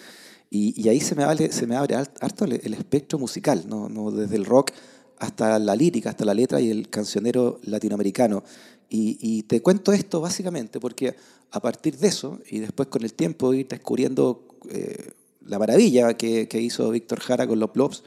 Y, 0.50 0.81
y, 0.81 0.89
ahí 0.89 1.00
se 1.00 1.15
me 1.15 1.24
abre, 1.24 1.51
se 1.51 1.67
me 1.67 1.75
abre 1.75 1.96
harto 1.96 2.46
el 2.46 2.74
espectro 2.74 3.19
musical, 3.19 3.63
¿no? 3.67 3.88
¿no? 3.88 4.12
desde 4.12 4.36
el 4.36 4.46
rock 4.46 4.72
hasta 5.19 5.60
la 5.60 5.75
lírica, 5.75 6.10
hasta 6.10 6.25
la 6.25 6.34
letra 6.34 6.60
y 6.60 6.72
el 6.72 6.89
cancionero 6.89 7.60
latinoamericano. 7.63 8.43
Y, 8.89 9.17
y, 9.22 9.43
te 9.43 9.62
cuento 9.62 9.93
esto 9.93 10.19
básicamente 10.19 10.79
porque 10.79 11.15
a 11.51 11.60
partir 11.60 11.98
de 11.98 12.08
eso, 12.08 12.39
y 12.50 12.60
después 12.60 12.89
con 12.89 13.03
el 13.03 13.13
tiempo 13.13 13.53
ir 13.53 13.67
descubriendo 13.67 14.48
eh, 14.69 15.12
la 15.46 15.60
maravilla 15.60 16.15
que, 16.15 16.48
que, 16.48 16.60
hizo 16.60 16.89
Víctor 16.89 17.19
Jara 17.19 17.48
con 17.48 17.60
los 17.60 17.72
Blobs, 17.72 18.03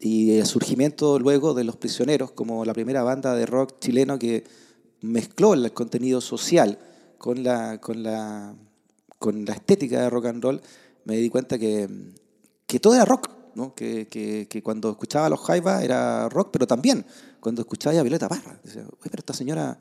y 0.00 0.38
el 0.38 0.46
surgimiento 0.46 1.18
luego 1.18 1.54
de 1.54 1.64
Los 1.64 1.76
Prisioneros 1.76 2.30
como 2.30 2.64
la 2.64 2.72
primera 2.72 3.02
banda 3.02 3.34
de 3.34 3.46
rock 3.46 3.80
chileno 3.80 4.18
que 4.18 4.44
mezcló 5.00 5.54
el 5.54 5.72
contenido 5.72 6.20
social 6.20 6.78
con 7.18 7.42
la, 7.42 7.80
con 7.80 8.02
la, 8.02 8.54
con 9.18 9.44
la 9.44 9.54
estética 9.54 10.02
de 10.02 10.10
rock 10.10 10.26
and 10.26 10.42
roll, 10.42 10.60
me 11.04 11.16
di 11.16 11.30
cuenta 11.30 11.58
que, 11.58 11.88
que 12.66 12.78
todo 12.78 12.94
era 12.94 13.04
rock, 13.04 13.30
¿no? 13.54 13.74
que, 13.74 14.06
que, 14.06 14.46
que, 14.48 14.62
cuando 14.62 14.90
escuchaba 14.90 15.26
a 15.26 15.30
los 15.30 15.40
Jaivas 15.40 15.82
era 15.82 16.28
rock, 16.28 16.50
pero 16.52 16.66
también 16.66 17.04
cuando 17.40 17.62
escuchaba 17.62 17.98
a 17.98 18.02
Violeta 18.02 18.28
Parra. 18.28 18.60
Decía, 18.62 18.84
pero 19.02 19.18
esta 19.18 19.34
señora 19.34 19.80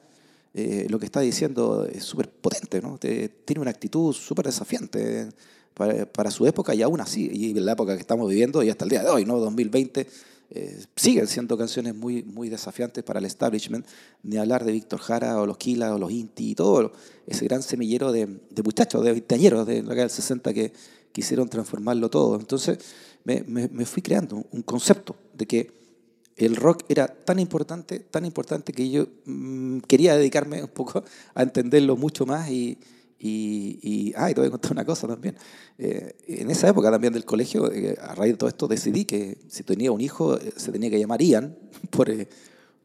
eh, 0.59 0.87
lo 0.89 0.97
que 0.97 1.05
está 1.05 1.19
diciendo 1.19 1.85
es 1.85 2.03
súper 2.03 2.31
potente, 2.31 2.81
¿no? 2.81 2.97
tiene 2.97 3.61
una 3.61 3.69
actitud 3.69 4.11
súper 4.11 4.47
desafiante 4.47 5.29
para, 5.75 6.07
para, 6.07 6.31
su 6.31 6.47
época 6.47 6.73
y 6.73 6.81
aún 6.81 6.99
así, 6.99 7.29
y 7.31 7.53
la 7.53 7.73
época 7.73 7.93
que 7.93 8.01
estamos 8.01 8.27
viviendo 8.27 8.63
y 8.63 8.71
hasta 8.71 8.83
el 8.83 8.89
día 8.89 9.03
de 9.03 9.09
hoy, 9.09 9.23
¿no? 9.23 9.37
2020, 9.37 10.07
eh, 10.49 10.83
siguen 10.95 11.27
siendo 11.27 11.59
canciones 11.59 11.93
muy, 11.93 12.23
muy 12.23 12.49
desafiantes 12.49 13.03
para 13.03 13.19
el 13.19 13.25
establishment, 13.25 13.85
ni 14.23 14.37
hablar 14.37 14.65
de 14.65 14.71
Víctor 14.71 14.99
Jara 14.99 15.39
o 15.39 15.45
los 15.45 15.57
Kila 15.57 15.93
o 15.93 15.99
los 15.99 16.11
Inti 16.11 16.49
y 16.49 16.55
todo 16.55 16.91
ese 17.27 17.45
gran 17.45 17.61
semillero 17.61 18.11
de, 18.11 18.25
muchachos, 18.63 19.03
de 19.03 19.11
veinteañeros 19.11 19.67
de 19.67 19.83
la 19.83 19.93
del 19.93 20.09
60 20.09 20.55
que 20.55 20.73
quisieron 21.11 21.49
transformarlo 21.49 22.09
todo. 22.09 22.39
Entonces 22.39 22.79
me, 23.25 23.43
me 23.45 23.85
fui 23.85 24.01
creando 24.01 24.43
un 24.51 24.63
concepto 24.63 25.15
de 25.35 25.45
que 25.45 25.76
el 26.37 26.55
rock 26.55 26.83
era 26.87 27.07
tan 27.07 27.39
importante, 27.39 27.99
tan 27.99 28.25
importante 28.25 28.71
que 28.71 28.89
yo 28.89 29.07
mm, 29.25 29.79
quería 29.79 30.15
dedicarme 30.15 30.61
un 30.63 30.69
poco 30.69 31.03
a 31.33 31.43
entenderlo 31.43 31.97
mucho 31.97 32.25
más 32.25 32.49
y, 32.49 32.77
y, 33.19 33.79
y 33.81 34.13
ah, 34.15 34.27
te 34.27 34.35
voy 34.35 34.47
a 34.47 34.51
contar 34.51 34.71
una 34.71 34.85
cosa 34.85 35.07
también. 35.07 35.35
Eh, 35.79 36.15
en 36.27 36.51
esa 36.51 36.69
época 36.69 36.91
también 36.91 37.13
del 37.13 37.25
colegio, 37.25 37.71
eh, 37.71 37.97
a 37.99 38.13
raíz 38.13 38.33
de 38.33 38.37
todo 38.37 38.49
esto, 38.49 38.67
decidí 38.67 39.05
que 39.05 39.39
si 39.47 39.63
tenía 39.63 39.91
un 39.91 39.99
hijo 39.99 40.37
eh, 40.37 40.53
se 40.55 40.71
tenía 40.71 40.91
que 40.91 40.99
llamar 40.99 41.21
Ian, 41.21 41.57
por, 41.89 42.09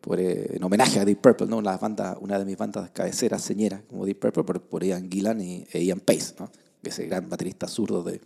por, 0.00 0.18
en 0.18 0.62
homenaje 0.64 0.98
a 0.98 1.04
Deep 1.04 1.20
Purple, 1.20 1.46
¿no? 1.46 1.58
una 1.58 2.38
de 2.38 2.44
mis 2.46 2.56
bandas 2.56 2.90
cabeceras, 2.90 3.42
señeras, 3.42 3.82
como 3.88 4.06
Deep 4.06 4.18
Purple, 4.18 4.44
por, 4.44 4.62
por 4.62 4.82
Ian 4.82 5.10
Gillan 5.10 5.40
y, 5.42 5.66
e 5.70 5.84
Ian 5.84 6.00
Pace, 6.00 6.34
¿no? 6.38 6.50
ese 6.82 7.06
gran 7.06 7.28
baterista 7.28 7.68
zurdo 7.68 8.02
de, 8.02 8.20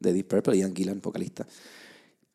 de 0.00 0.12
Deep 0.12 0.26
Purple, 0.26 0.58
Ian 0.58 0.74
Gillan, 0.74 1.00
vocalista. 1.00 1.46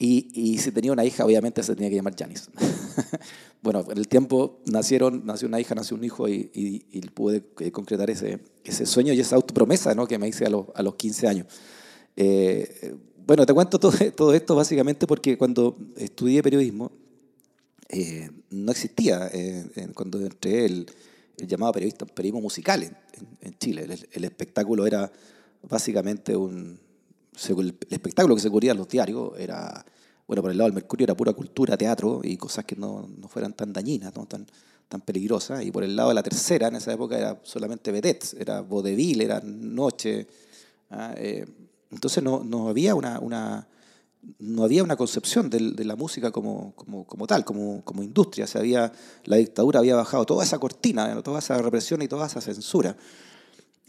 Y, 0.02 0.30
y, 0.34 0.58
si 0.60 0.72
tenía 0.72 0.94
una 0.94 1.04
hija, 1.04 1.26
obviamente 1.26 1.62
se 1.62 1.76
tenía 1.76 1.90
que 1.90 1.98
llamar 1.98 2.16
Janice. 2.18 2.50
bueno, 3.62 3.86
en 3.92 3.98
el 3.98 4.08
tiempo 4.08 4.62
nacieron, 4.66 5.26
nació 5.26 5.50
una 5.50 5.60
hija, 5.60 5.76
nació 5.76 5.98
un 5.98 6.06
hijo 6.06 6.30
y, 6.30 6.50
y, 6.54 7.02
pude 7.10 7.44
eh, 7.60 7.72
concretar 7.72 8.10
ese, 8.10 8.40
ese 8.64 8.86
sueño 8.86 9.12
y 9.12 9.20
esa 9.20 9.36
autopromesa 9.36 9.94
¿no? 9.96 10.08
que 10.08 10.18
me 10.18 10.30
hice 10.30 10.46
a, 10.46 10.50
los, 10.50 10.68
a 10.74 10.84
los 10.84 10.96
15 10.96 11.28
años. 11.28 11.48
Eh, 12.16 12.96
bueno, 13.28 13.46
te 13.46 13.54
cuento 13.54 13.78
todo, 13.78 13.92
todo, 14.16 14.34
esto 14.34 14.56
básicamente 14.56 15.06
porque 15.06 15.38
cuando 15.38 15.78
estudié 15.98 16.42
periodismo 16.42 16.94
eh, 17.90 18.30
no 18.52 18.72
existía, 18.72 19.30
cuando 19.96 20.22
entré 20.22 20.64
el, 20.64 20.90
el, 21.38 21.48
llamado 21.48 21.74
periodista, 21.74 22.06
periodismo 22.06 22.40
musical 22.40 22.84
en, 22.84 22.96
en, 23.42 23.58
Chile. 23.58 23.84
El, 23.84 24.08
el 24.14 24.24
espectáculo 24.24 24.88
era 24.88 25.12
básicamente 25.68 26.38
un 26.38 26.80
el 27.48 27.78
espectáculo 27.90 28.36
que 28.36 28.42
se 28.42 28.50
cubría 28.50 28.72
en 28.72 28.78
los 28.78 28.88
diarios 28.88 29.32
era, 29.38 29.86
bueno, 30.28 30.42
por 30.42 30.52
el 30.52 30.58
lado 30.58 30.68
del 30.68 30.76
Mercurio 30.76 31.06
era 31.06 31.16
pura 31.16 31.34
cultura, 31.34 31.78
teatro 31.78 32.22
y 32.24 32.38
cosas 32.38 32.66
que 32.66 32.76
no, 32.76 33.10
no 33.18 33.28
fueran 33.28 33.54
tan 33.54 33.72
dañinas, 33.72 34.16
¿no? 34.16 34.26
tan, 34.26 34.46
tan 34.88 35.02
peligrosas. 35.02 35.64
Y 35.64 35.72
por 35.72 35.84
el 35.84 35.96
lado 35.96 36.10
de 36.10 36.16
la 36.16 36.24
tercera, 36.24 36.68
en 36.68 36.76
esa 36.76 36.92
época 36.94 37.18
era 37.18 37.40
solamente 37.44 37.92
vedettes, 37.92 38.36
era 38.38 38.62
vodevil, 38.62 39.22
era 39.22 39.40
noche. 39.42 40.28
¿ah? 40.90 41.14
Eh, 41.16 41.46
entonces 41.92 42.24
no, 42.24 42.44
no, 42.44 42.70
había 42.70 42.96
una, 42.96 43.20
una, 43.20 43.68
no 44.40 44.64
había 44.64 44.84
una 44.84 44.96
concepción 44.96 45.50
de, 45.50 45.72
de 45.72 45.86
la 45.86 45.96
música 45.96 46.32
como, 46.32 46.74
como, 46.76 47.06
como, 47.06 47.26
tal, 47.26 47.46
como, 47.46 47.84
como 47.84 48.04
industria. 48.04 48.48
Se 48.48 48.58
había, 48.58 48.92
la 49.26 49.38
dictadura 49.38 49.80
había 49.80 49.96
bajado 49.96 50.26
toda 50.26 50.44
esa 50.44 50.60
cortina, 50.60 51.22
toda 51.24 51.40
esa 51.40 51.58
represión 51.60 52.02
y 52.02 52.08
toda 52.08 52.28
esa 52.28 52.42
censura. 52.42 52.96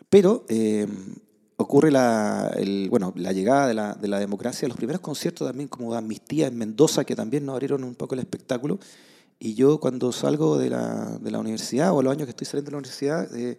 Pero 0.09 0.45
eh, 0.49 0.87
ocurre 1.71 1.93
la, 1.93 2.53
el, 2.57 2.89
bueno, 2.91 3.13
la 3.15 3.31
llegada 3.31 3.69
de 3.69 3.75
la, 3.75 3.95
de 3.95 4.09
la, 4.09 4.19
democracia, 4.19 4.67
los 4.67 4.77
primeros 4.77 5.01
conciertos 5.01 5.47
también 5.47 5.69
como 5.69 5.93
de 5.93 5.99
Amnistía 5.99 6.49
en 6.49 6.59
Mendoza, 6.59 7.05
que 7.05 7.15
también 7.15 7.47
nos 7.47 7.53
abrieron 7.53 7.85
un 7.85 7.95
poco 7.95 8.17
el 8.17 8.21
espectáculo. 8.21 8.81
Y 9.39 9.55
yo 9.55 9.79
cuando 9.79 10.11
salgo 10.11 10.59
de 10.59 10.69
la, 10.69 11.17
de 11.21 11.31
la 11.31 11.39
universidad, 11.39 11.93
o 11.93 12.01
a 12.01 12.03
los 12.03 12.13
años 12.13 12.27
que 12.27 12.31
estoy 12.31 12.49
saliendo 12.49 12.71
de 12.71 12.73
la 12.73 12.79
universidad, 12.79 13.37
eh, 13.37 13.57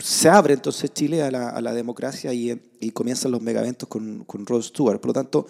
se 0.00 0.28
abre 0.28 0.54
entonces 0.54 0.92
Chile 0.92 1.22
a 1.22 1.30
la, 1.30 1.50
a 1.50 1.60
la 1.60 1.72
democracia 1.72 2.32
y, 2.32 2.60
y, 2.80 2.90
comienzan 2.90 3.30
los 3.30 3.40
megaventos 3.40 3.88
con, 3.88 4.24
con 4.24 4.44
Rod 4.44 4.62
Stewart. 4.62 4.98
Por 4.98 5.10
lo 5.10 5.12
tanto, 5.12 5.46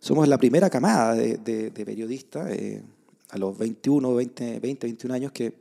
somos 0.00 0.26
la 0.26 0.38
primera 0.38 0.68
camada 0.68 1.14
de, 1.14 1.36
de, 1.36 1.70
de 1.70 1.84
periodistas 1.84 2.50
eh, 2.50 2.82
a 3.28 3.38
los 3.38 3.56
21, 3.56 4.12
20, 4.12 4.58
20, 4.58 4.86
21 4.88 5.14
años 5.14 5.30
que, 5.30 5.54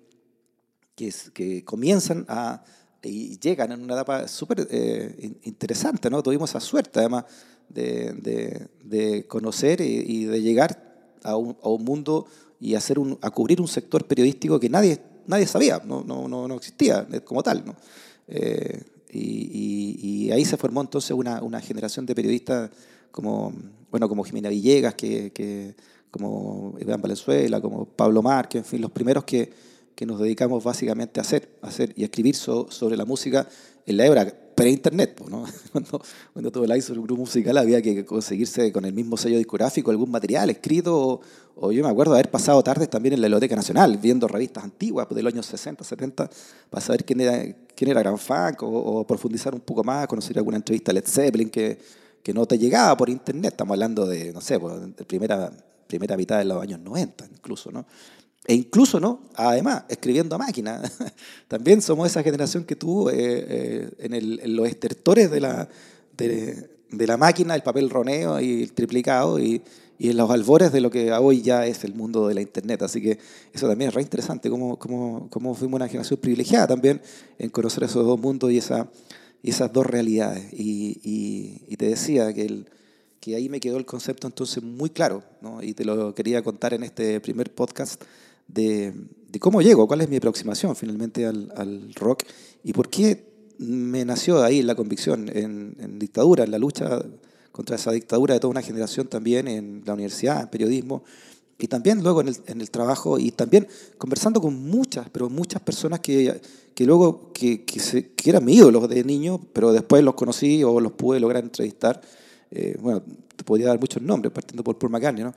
que, 0.95 1.13
que 1.31 1.63
comienzan 1.63 2.25
a 2.27 2.63
y 3.03 3.39
llegan 3.39 3.71
en 3.71 3.81
una 3.81 3.93
etapa 3.93 4.27
súper 4.27 4.67
eh, 4.69 5.37
interesante, 5.43 6.09
¿no? 6.09 6.21
Tuvimos 6.21 6.49
esa 6.49 6.59
suerte, 6.59 6.99
además, 6.99 7.25
de, 7.69 8.13
de, 8.13 8.67
de 8.83 9.27
conocer 9.27 9.81
y, 9.81 10.03
y, 10.07 10.25
de 10.25 10.41
llegar 10.41 11.17
a 11.23 11.35
un, 11.35 11.55
a 11.61 11.69
un, 11.69 11.83
mundo 11.83 12.25
y 12.59 12.75
hacer 12.75 12.99
un, 12.99 13.17
a 13.21 13.29
cubrir 13.29 13.61
un 13.61 13.67
sector 13.67 14.05
periodístico 14.05 14.59
que 14.59 14.69
nadie, 14.69 14.99
nadie 15.27 15.45
sabía, 15.45 15.81
no, 15.85 16.03
no, 16.03 16.27
no, 16.27 16.55
existía 16.55 17.07
como 17.23 17.43
tal, 17.43 17.65
¿no? 17.65 17.75
Eh, 18.27 18.83
y, 19.11 20.27
y, 20.27 20.31
ahí 20.31 20.45
se 20.45 20.57
formó 20.57 20.81
entonces 20.81 21.11
una, 21.11 21.41
una, 21.41 21.61
generación 21.61 22.05
de 22.05 22.13
periodistas 22.13 22.69
como, 23.11 23.53
bueno, 23.89 24.07
como 24.07 24.23
Jimena 24.23 24.49
Villegas, 24.49 24.93
que, 24.95 25.31
que 25.31 25.75
como 26.11 26.75
Iván 26.79 27.01
Valenzuela, 27.01 27.61
como 27.61 27.85
Pablo 27.85 28.21
Márquez, 28.21 28.59
en 28.59 28.65
fin, 28.65 28.81
los 28.81 28.91
primeros 28.91 29.23
que, 29.23 29.51
que 29.99 30.05
nos 30.05 30.17
dedicamos 30.17 30.63
básicamente 30.63 31.19
a 31.19 31.23
hacer, 31.23 31.49
a 31.61 31.67
hacer 31.67 31.91
y 31.97 32.03
a 32.03 32.05
escribir 32.05 32.33
sobre 32.33 32.95
la 32.95 33.03
música 33.03 33.45
en 33.85 33.97
la 33.97 34.05
época 34.05 34.33
pre-internet. 34.55 35.21
¿no? 35.29 35.43
Cuando, 35.73 36.01
cuando 36.31 36.51
todo 36.53 36.63
el 36.63 36.81
sobre 36.81 36.99
un 36.99 37.05
grupo 37.05 37.19
musical 37.23 37.57
había 37.57 37.81
que 37.81 38.05
conseguirse 38.05 38.71
con 38.71 38.85
el 38.85 38.93
mismo 38.93 39.17
sello 39.17 39.37
discográfico 39.37 39.91
algún 39.91 40.09
material 40.09 40.49
escrito, 40.51 41.19
o, 41.53 41.71
yo 41.73 41.83
me 41.83 41.89
acuerdo 41.89 42.13
haber 42.13 42.31
pasado 42.31 42.63
tardes 42.63 42.89
también 42.89 43.11
en 43.15 43.19
la 43.19 43.27
Biblioteca 43.27 43.57
Nacional, 43.57 43.97
viendo 43.97 44.25
revistas 44.29 44.63
antiguas 44.63 45.05
pues, 45.05 45.17
de 45.17 45.23
los 45.23 45.33
años 45.33 45.45
60, 45.47 45.83
70, 45.83 46.29
para 46.69 46.79
saber 46.79 47.03
quién 47.03 47.19
era, 47.19 47.53
quién 47.75 47.91
era 47.91 47.99
Gran 47.99 48.17
Funk, 48.17 48.63
o, 48.63 49.05
profundizar 49.05 49.53
un 49.53 49.59
poco 49.59 49.83
más, 49.83 50.07
conocer 50.07 50.37
alguna 50.37 50.55
entrevista 50.55 50.91
a 50.91 50.93
Led 50.93 51.05
Zeppelin 51.05 51.49
que, 51.49 51.77
que 52.23 52.33
no 52.33 52.45
te 52.45 52.57
llegaba 52.57 52.95
por 52.95 53.09
internet. 53.09 53.51
Estamos 53.51 53.75
hablando 53.75 54.05
de, 54.05 54.31
no 54.31 54.39
sé, 54.39 54.61
pues, 54.61 54.95
de 54.95 55.03
primera, 55.03 55.51
primera 55.87 56.15
mitad 56.15 56.37
de 56.37 56.45
los 56.45 56.63
años 56.63 56.79
90 56.79 57.25
incluso, 57.33 57.69
¿no? 57.69 57.85
E 58.49 58.55
incluso, 58.55 58.99
¿no? 58.99 59.21
Además, 59.35 59.83
escribiendo 59.89 60.33
a 60.33 60.39
máquina. 60.39 60.81
También 61.47 61.83
somos 61.83 62.07
esa 62.07 62.23
generación 62.23 62.63
que 62.63 62.75
tuvo 62.75 63.11
eh, 63.11 63.15
eh, 63.15 63.89
en, 63.99 64.15
el, 64.15 64.39
en, 64.39 64.55
los 64.55 64.67
estertores 64.67 65.29
de 65.29 65.39
la, 65.39 65.69
de, 66.17 66.67
de, 66.89 67.07
la 67.07 67.15
máquina 67.15 67.53
el 67.53 67.61
papel 67.61 67.91
roneo 67.91 68.41
y 68.41 68.63
el 68.63 68.73
triplicado 68.73 69.37
y, 69.37 69.61
y, 69.99 70.09
en 70.09 70.17
los 70.17 70.31
albores 70.31 70.71
de 70.71 70.81
lo 70.81 70.89
que 70.89 71.11
hoy 71.11 71.43
ya 71.43 71.67
es 71.67 71.83
el 71.83 71.93
mundo 71.93 72.27
de 72.27 72.33
la 72.33 72.41
Internet. 72.41 72.81
Así 72.81 73.03
que 73.03 73.19
eso 73.53 73.67
también 73.67 73.89
es 73.89 73.93
re 73.93 74.01
interesante, 74.01 74.49
cómo, 74.49 74.79
cómo, 74.79 75.27
cómo 75.29 75.53
fuimos 75.53 75.77
una 75.77 75.87
generación 75.87 76.19
privilegiada 76.19 76.65
también 76.65 77.03
en 77.37 77.51
conocer 77.51 77.83
esos 77.83 78.03
dos 78.03 78.19
mundos 78.19 78.51
y, 78.51 78.57
esa, 78.57 78.89
y 79.43 79.51
esas 79.51 79.71
dos 79.71 79.85
realidades. 79.85 80.51
Y, 80.53 80.99
y, 81.67 81.77
te 81.77 81.85
decía 81.85 82.33
que 82.33 82.45
el, 82.45 82.65
que 83.19 83.35
ahí 83.35 83.47
me 83.47 83.59
quedó 83.59 83.77
el 83.77 83.85
concepto 83.85 84.25
entonces 84.25 84.63
muy 84.63 84.89
claro, 84.89 85.23
¿no? 85.39 85.61
y 85.61 85.75
te 85.75 85.85
lo 85.85 86.15
quería 86.15 86.41
contar 86.41 86.73
en 86.73 86.81
este 86.81 87.21
primer 87.21 87.53
podcast 87.53 88.03
de, 88.53 88.93
cómo 89.39 89.61
llego, 89.61 89.87
cuál 89.87 90.01
es 90.01 90.09
mi 90.09 90.17
aproximación 90.17 90.75
finalmente 90.75 91.25
al, 91.25 91.93
rock 91.95 92.23
y 92.63 92.73
por 92.73 92.89
qué 92.89 93.25
me 93.57 94.05
nació 94.05 94.43
ahí 94.43 94.61
la 94.61 94.75
convicción 94.75 95.29
en, 95.33 95.99
dictadura, 95.99 96.43
en 96.43 96.51
la 96.51 96.57
lucha 96.57 97.01
contra 97.51 97.75
esa 97.75 97.91
dictadura 97.91 98.33
de 98.33 98.39
toda 98.39 98.51
una 98.51 98.61
generación 98.61 99.07
también 99.07 99.47
en 99.47 99.83
la 99.85 99.93
universidad, 99.93 100.41
en 100.41 100.47
periodismo 100.47 101.03
y 101.57 101.67
también 101.67 102.01
luego 102.01 102.21
en 102.21 102.61
el, 102.61 102.71
trabajo 102.71 103.19
y 103.19 103.31
también 103.31 103.67
conversando 103.97 104.39
con 104.39 104.55
muchas, 104.55 105.09
pero 105.09 105.29
muchas 105.29 105.61
personas 105.61 105.99
que, 105.99 106.39
que 106.73 106.85
luego, 106.85 107.33
que, 107.33 107.65
que, 107.65 107.81
se, 107.81 108.11
que 108.13 108.29
eran 108.29 108.45
mis 108.45 108.55
ídolos 108.55 108.87
de 108.87 109.03
niño, 109.03 109.41
pero 109.51 109.73
después 109.73 110.01
los 110.01 110.13
conocí 110.13 110.63
o 110.63 110.79
los 110.79 110.93
pude 110.93 111.19
lograr 111.19 111.43
entrevistar. 111.43 111.99
Eh, 112.51 112.77
bueno, 112.79 113.03
te 113.35 113.43
podría 113.43 113.67
dar 113.67 113.79
muchos 113.79 114.01
nombres, 114.01 114.31
partiendo 114.31 114.63
por 114.63 114.77
Paul 114.77 114.93
McCartney, 114.93 115.25
¿no? 115.25 115.33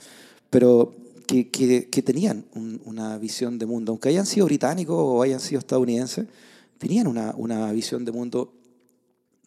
Pero 0.48 0.94
que, 1.22 1.50
que, 1.50 2.02
tenían 2.02 2.44
una 2.84 3.18
visión 3.18 3.58
de 3.58 3.66
mundo, 3.66 3.92
aunque 3.92 4.08
hayan 4.08 4.26
sido 4.26 4.46
británicos 4.46 4.96
o 4.98 5.22
hayan 5.22 5.40
sido 5.40 5.58
estadounidenses, 5.58 6.26
tenían 6.78 7.06
una, 7.06 7.34
una 7.36 7.72
visión 7.72 8.04
de 8.04 8.12
mundo 8.12 8.52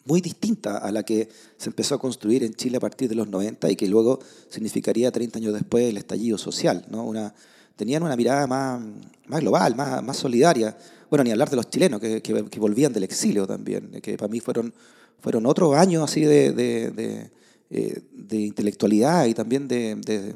muy 0.05 0.21
distinta 0.21 0.77
a 0.77 0.91
la 0.91 1.03
que 1.03 1.27
se 1.57 1.69
empezó 1.69 1.95
a 1.95 1.99
construir 1.99 2.43
en 2.43 2.53
Chile 2.53 2.77
a 2.77 2.79
partir 2.79 3.09
de 3.09 3.15
los 3.15 3.27
90 3.27 3.71
y 3.71 3.75
que 3.75 3.87
luego 3.87 4.19
significaría 4.49 5.11
30 5.11 5.39
años 5.39 5.53
después 5.53 5.85
el 5.85 5.97
estallido 5.97 6.37
social. 6.37 6.85
¿no? 6.89 7.03
Una, 7.03 7.33
tenían 7.75 8.03
una 8.03 8.15
mirada 8.15 8.47
más, 8.47 8.81
más 9.27 9.41
global, 9.41 9.75
más, 9.75 10.03
más 10.03 10.17
solidaria. 10.17 10.77
Bueno, 11.09 11.23
ni 11.23 11.31
hablar 11.31 11.49
de 11.49 11.55
los 11.55 11.69
chilenos 11.69 11.99
que, 11.99 12.21
que, 12.21 12.59
volvían 12.59 12.93
del 12.93 13.03
exilio 13.03 13.47
también, 13.47 13.99
que 14.01 14.17
para 14.17 14.29
mí 14.29 14.39
fueron, 14.39 14.73
fueron 15.19 15.45
otros 15.45 15.75
años 15.75 16.03
así 16.03 16.21
de, 16.21 16.51
de, 16.51 16.91
de, 16.91 17.31
eh, 17.71 18.01
de 18.11 18.37
intelectualidad 18.37 19.25
y 19.25 19.33
también 19.33 19.67
de, 19.67 20.35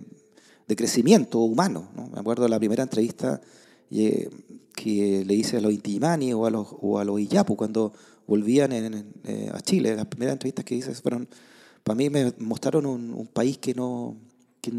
de 0.70 0.76
crecimiento 0.76 1.40
humano. 1.40 1.90
¿no? 1.96 2.08
Me 2.10 2.20
acuerdo 2.20 2.44
de 2.44 2.50
la 2.50 2.60
primera 2.60 2.84
entrevista 2.84 3.42
eh, 3.90 4.30
que 4.76 5.26
le 5.26 5.34
hice 5.34 5.58
a 5.58 5.62
los 5.62 5.74
Intimani 5.74 6.32
o 6.32 6.46
a 6.46 6.52
los, 6.52 6.68
o 6.80 7.00
a 7.00 7.04
los 7.04 7.20
Iyapu 7.20 7.58
cuando 7.58 7.92
volvían 8.28 8.72
eh, 8.72 9.52
a 9.52 9.60
Chile. 9.62 9.96
Las 9.96 10.06
primeras 10.06 10.34
entrevistas 10.34 10.64
que 10.64 10.76
hice 10.76 10.94
fueron 10.94 11.28
para 11.84 11.96
mí 11.96 12.10
me 12.12 12.34
mostraron 12.38 12.86
un, 12.86 13.28
país 13.34 13.58
que 13.58 13.74
no 13.74 14.16
que 14.62 14.72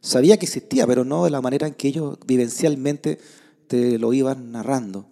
sabía 0.00 0.36
que 0.36 0.44
existía, 0.44 0.86
pero 0.86 1.04
no 1.04 1.24
de 1.24 1.30
la 1.30 1.40
manera 1.40 1.66
en 1.66 1.72
que 1.72 1.88
ellos 1.88 2.18
vivencialmente 2.26 3.18
te 3.66 3.98
lo 3.98 4.12
iban 4.12 4.52
narrando. 4.52 5.06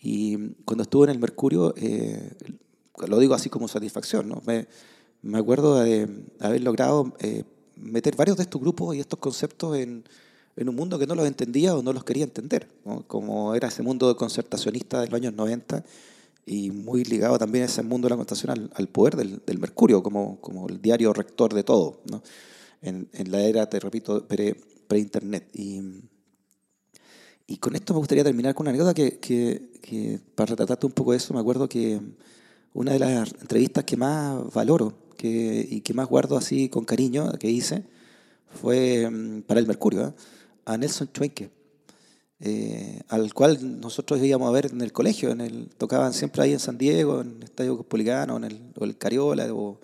Y 0.00 0.38
cuando 0.64 0.84
estuve 0.84 1.04
en 1.04 1.10
el 1.10 1.18
Mercurio, 1.18 1.74
eh, 1.76 2.30
lo 3.06 3.18
digo 3.18 3.34
así 3.34 3.50
como 3.50 3.68
satisfacción, 3.68 4.40
me, 4.46 5.38
acuerdo 5.38 5.80
de 5.80 6.08
haber 6.38 6.62
logrado 6.62 7.12
meter 7.80 8.16
varios 8.16 8.36
de 8.36 8.44
estos 8.44 8.60
grupos 8.60 8.94
y 8.94 9.00
estos 9.00 9.18
conceptos 9.18 9.76
en, 9.76 10.04
en, 10.56 10.68
un 10.68 10.74
mundo 10.74 10.98
que 10.98 11.06
no 11.06 11.14
los 11.14 11.26
entendía 11.26 11.76
o 11.76 11.82
no 11.82 11.92
los 11.92 12.04
quería 12.04 12.24
entender, 12.24 12.68
como 13.06 13.54
era 13.54 13.68
ese 13.68 13.82
mundo 13.82 14.16
concertacionista 14.16 15.00
de 15.00 15.06
los 15.06 15.14
años 15.14 15.34
90 15.34 15.84
y 16.46 16.70
muy 16.70 17.04
ligado 17.04 17.38
también 17.38 17.62
a 17.62 17.66
ese 17.66 17.82
mundo 17.82 18.06
de 18.06 18.10
la 18.10 18.16
concertación 18.16 18.70
al, 18.74 18.88
poder 18.88 19.16
del, 19.16 19.42
del, 19.46 19.58
Mercurio, 19.58 20.02
como, 20.02 20.40
como 20.40 20.68
el 20.68 20.80
diario 20.80 21.12
rector 21.12 21.54
de 21.54 21.62
todo, 21.62 22.00
¿no? 22.10 22.22
en, 22.82 23.08
en, 23.12 23.30
la 23.30 23.40
era, 23.40 23.68
te 23.68 23.78
repito, 23.78 24.26
pre-internet. 24.26 25.48
y, 25.52 25.80
y 27.50 27.56
con 27.56 27.74
esto 27.74 27.94
me 27.94 27.98
gustaría 27.98 28.22
terminar 28.22 28.54
con 28.54 28.62
una 28.62 28.70
anécdota 28.70 28.94
que, 28.94 29.18
que, 29.18 29.72
que, 29.82 30.20
para 30.36 30.50
retratarte 30.50 30.86
un 30.86 30.92
poco 30.92 31.12
eso, 31.12 31.34
me 31.34 31.40
acuerdo 31.40 31.68
que 31.68 32.00
una 32.72 32.92
de 32.92 33.00
las 33.00 33.34
entrevistas 33.40 33.82
que 33.82 33.96
más 33.96 34.52
valoro 34.54 34.94
que, 35.20 35.66
y 35.68 35.82
que 35.82 35.92
más 35.92 36.08
guardo 36.08 36.38
así 36.38 36.70
con 36.70 36.86
cariño 36.86 37.30
que 37.38 37.50
hice 37.50 37.84
fue 38.58 39.10
mm, 39.10 39.42
para 39.42 39.60
el 39.60 39.66
Mercurio, 39.66 40.08
¿eh? 40.08 40.12
a 40.64 40.78
Nelson 40.78 41.10
Chuenque, 41.12 41.50
eh, 42.40 43.02
al 43.08 43.34
cual 43.34 43.80
nosotros 43.82 44.18
íbamos 44.22 44.48
a 44.48 44.52
ver 44.52 44.70
en 44.72 44.80
el 44.80 44.94
colegio, 44.94 45.28
en 45.30 45.42
el, 45.42 45.68
tocaban 45.76 46.14
siempre 46.14 46.42
ahí 46.42 46.54
en 46.54 46.58
San 46.58 46.78
Diego, 46.78 47.20
en 47.20 47.36
el 47.36 47.42
Estadio 47.42 47.76
Cospolicano, 47.76 48.38
en 48.38 48.44
el, 48.44 48.72
o 48.78 48.84
el 48.84 48.96
Cariola, 48.96 49.46
o, 49.52 49.78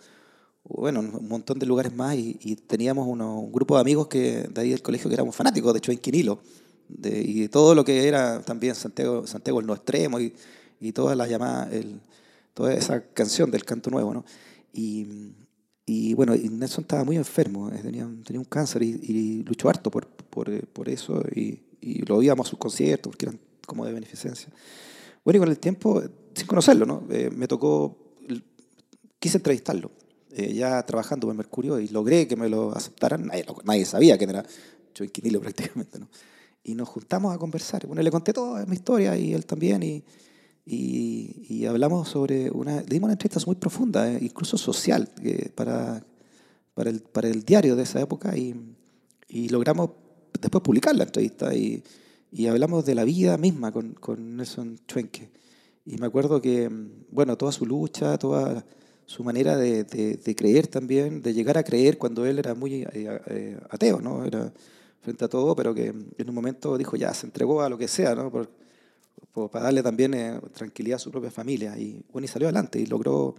bueno, 0.64 1.00
un 1.00 1.28
montón 1.28 1.58
de 1.58 1.66
lugares 1.66 1.94
más, 1.94 2.16
y, 2.16 2.56
teníamos 2.66 3.06
un 3.06 3.52
grupo 3.52 3.74
de 3.74 3.82
amigos 3.82 4.06
que 4.06 4.48
de 4.50 4.60
ahí 4.62 4.70
del 4.70 4.80
colegio 4.80 5.10
que 5.10 5.14
éramos 5.14 5.36
fanáticos 5.36 5.74
de 5.74 5.80
Chuenque 5.80 6.10
Nilo 6.10 6.40
y 6.88 7.40
de 7.42 7.48
todo 7.50 7.74
lo 7.74 7.84
que 7.84 8.08
era 8.08 8.40
también 8.40 8.74
Santiago, 8.74 9.26
Santiago 9.26 9.60
el 9.60 9.66
No 9.66 9.74
Extremo 9.74 10.18
y, 10.18 10.32
y 10.80 10.92
toda 10.92 11.14
la 11.14 11.26
llamada, 11.26 11.68
el, 11.70 12.00
toda 12.54 12.72
esa 12.72 13.02
canción 13.12 13.50
del 13.50 13.64
canto 13.64 13.90
nuevo, 13.90 14.14
¿no? 14.14 14.24
Y, 14.76 15.06
y 15.86 16.12
bueno, 16.14 16.34
Nelson 16.34 16.82
estaba 16.82 17.02
muy 17.02 17.16
enfermo, 17.16 17.70
eh, 17.70 17.80
tenía, 17.82 18.06
tenía 18.24 18.40
un 18.40 18.44
cáncer 18.44 18.82
y, 18.82 18.90
y 19.02 19.42
luchó 19.42 19.70
harto 19.70 19.90
por, 19.90 20.06
por, 20.06 20.50
eh, 20.50 20.62
por 20.70 20.88
eso 20.88 21.22
y, 21.34 21.62
y, 21.80 22.04
lo 22.04 22.22
íbamos 22.22 22.46
a 22.46 22.50
sus 22.50 22.58
conciertos 22.58 23.10
porque 23.10 23.26
eran 23.26 23.40
como 23.66 23.86
de 23.86 23.92
beneficencia. 23.92 24.50
Bueno, 25.24 25.38
y 25.38 25.40
con 25.40 25.48
el 25.48 25.58
tiempo, 25.58 26.02
sin 26.34 26.46
conocerlo, 26.46 26.84
¿no? 26.84 27.04
Eh, 27.10 27.30
me 27.34 27.48
tocó, 27.48 28.14
quise 29.18 29.38
entrevistarlo, 29.38 29.90
ya 30.30 30.84
trabajando 30.84 31.30
en 31.30 31.38
Mercurio 31.38 31.80
y 31.80 31.88
logré 31.88 32.28
que 32.28 32.36
me 32.36 32.50
lo 32.50 32.76
aceptaran, 32.76 33.26
nadie, 33.26 33.46
nadie 33.64 33.86
sabía 33.86 34.18
quién 34.18 34.30
era 34.30 34.44
Choinquinilo 34.92 35.40
prácticamente, 35.40 35.98
¿no? 35.98 36.08
y 36.62 36.74
nos 36.74 36.88
juntamos 36.88 37.34
a 37.34 37.38
conversar. 37.38 37.86
Bueno, 37.86 38.02
le 38.02 38.10
conté 38.10 38.32
toda 38.32 38.66
mi 38.66 38.74
historia 38.74 39.16
y 39.16 39.32
él 39.32 39.46
también, 39.46 39.82
y, 39.84 40.04
y, 40.66 41.64
hablamos 41.66 42.08
sobre 42.08 42.50
una, 42.50 42.82
dimos 42.82 43.06
una 43.06 43.12
entrevista 43.14 43.40
muy 43.46 43.56
profunda, 43.56 44.12
eh, 44.12 44.18
incluso 44.20 44.58
social, 44.58 45.08
para, 45.54 46.04
para, 46.74 46.90
el, 46.90 47.00
para 47.00 47.28
el 47.28 47.44
diario 47.44 47.76
de 47.76 47.84
esa 47.84 48.00
época, 48.00 48.36
y, 48.36 48.54
y 49.28 49.48
logramos 49.48 49.90
después 50.40 50.62
publicar 50.62 50.94
la 50.96 51.04
entrevista, 51.04 51.54
y, 51.54 51.82
y 52.32 52.46
hablamos 52.46 52.84
de 52.84 52.94
la 52.94 53.04
vida 53.04 53.38
misma 53.38 53.72
con, 53.72 53.94
con 53.94 54.36
Nelson 54.36 54.78
Chuenque. 54.86 55.30
Y 55.84 55.98
me 55.98 56.06
acuerdo 56.06 56.42
que, 56.42 56.68
bueno, 57.10 57.36
toda 57.36 57.52
su 57.52 57.64
lucha, 57.64 58.18
toda 58.18 58.66
su 59.06 59.22
manera 59.22 59.56
de, 59.56 59.84
de, 59.84 60.34
creer 60.34 60.66
también, 60.66 61.22
de 61.22 61.32
llegar 61.32 61.56
a 61.58 61.62
creer 61.62 61.96
cuando 61.96 62.26
él 62.26 62.40
era 62.40 62.54
muy 62.54 62.82
eh, 62.82 62.88
eh, 62.92 63.58
ateo, 63.70 64.00
¿no? 64.00 64.24
Era, 64.24 64.52
frente 65.00 65.24
a 65.24 65.28
todo, 65.28 65.54
pero 65.54 65.72
que 65.72 65.86
en 65.86 66.28
un 66.28 66.34
momento 66.34 66.76
dijo 66.76 66.96
ya, 66.96 67.14
se 67.14 67.26
entregó 67.26 67.62
a 67.62 67.68
lo 67.68 67.78
que 67.78 67.86
sea, 67.86 68.16
¿no? 68.16 68.32
Para 69.50 69.66
darle 69.66 69.82
también 69.82 70.14
eh, 70.14 70.40
tranquilidad 70.54 70.96
a 70.96 70.98
su 70.98 71.10
propia 71.10 71.30
familia. 71.30 71.78
Y 71.78 72.02
bueno, 72.12 72.24
y 72.24 72.28
salió 72.28 72.48
adelante 72.48 72.80
y 72.80 72.86
logró, 72.86 73.34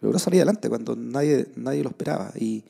logró 0.00 0.18
salir 0.18 0.40
adelante 0.40 0.68
cuando 0.68 0.96
nadie, 0.96 1.48
nadie 1.56 1.82
lo 1.82 1.90
esperaba. 1.90 2.32
Y, 2.38 2.64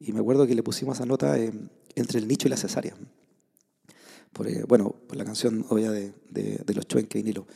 y 0.00 0.12
me 0.12 0.20
acuerdo 0.20 0.46
que 0.46 0.54
le 0.54 0.62
pusimos 0.62 0.96
esa 0.96 1.06
nota 1.06 1.38
eh, 1.38 1.52
entre 1.94 2.18
el 2.18 2.28
nicho 2.28 2.48
y 2.48 2.50
la 2.50 2.56
cesárea. 2.56 2.94
Por, 4.32 4.48
eh, 4.48 4.64
bueno, 4.66 4.94
por 5.06 5.16
la 5.16 5.24
canción 5.24 5.64
obvia 5.68 5.90
de, 5.90 6.12
de, 6.30 6.60
de 6.64 6.74
los 6.74 6.86
Chuenque 6.86 7.18
y 7.18 7.22
Nilo. 7.22 7.46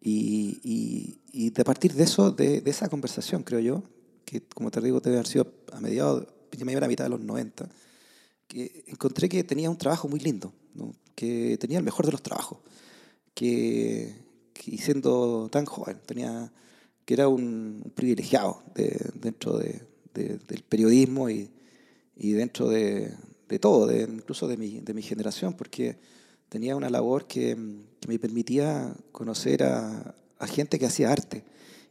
Y, 0.00 0.60
y, 0.64 1.20
y, 1.32 1.50
de 1.50 1.64
partir 1.64 1.92
de 1.94 2.02
eso, 2.02 2.32
de, 2.32 2.60
de, 2.60 2.70
esa 2.70 2.88
conversación, 2.88 3.44
creo 3.44 3.60
yo, 3.60 3.82
que 4.24 4.40
como 4.40 4.70
te 4.70 4.80
digo, 4.80 5.00
debe 5.00 5.16
haber 5.16 5.28
sido 5.28 5.46
a 5.72 5.80
mediados, 5.80 6.26
a 6.26 6.88
mitad 6.88 7.04
de 7.04 7.10
los 7.10 7.20
90, 7.20 7.68
que 8.48 8.84
encontré 8.88 9.28
que 9.28 9.44
tenía 9.44 9.70
un 9.70 9.78
trabajo 9.78 10.08
muy 10.08 10.18
lindo, 10.18 10.52
que 11.14 11.56
tenía 11.60 11.78
el 11.78 11.84
mejor 11.84 12.04
de 12.06 12.12
los 12.12 12.22
trabajos, 12.22 12.58
que, 13.34 14.14
siendo 14.78 15.48
tan 15.50 15.64
joven, 15.64 15.98
tenía, 16.06 16.52
que 17.04 17.14
era 17.14 17.28
un, 17.28 17.92
privilegiado 17.94 18.62
dentro 19.14 19.58
de, 19.58 19.82
del 20.14 20.62
periodismo 20.68 21.30
y, 21.30 21.50
dentro 22.16 22.68
de, 22.68 23.14
todo, 23.60 23.90
incluso 23.92 24.48
de 24.48 24.56
mi, 24.56 25.02
generación, 25.02 25.54
porque 25.54 25.96
tenía 26.48 26.76
una 26.76 26.90
labor 26.90 27.26
que, 27.26 27.56
me 28.06 28.18
permitía 28.18 28.94
conocer 29.12 29.62
a, 29.62 30.14
gente 30.48 30.78
que 30.78 30.86
hacía 30.86 31.12
arte 31.12 31.44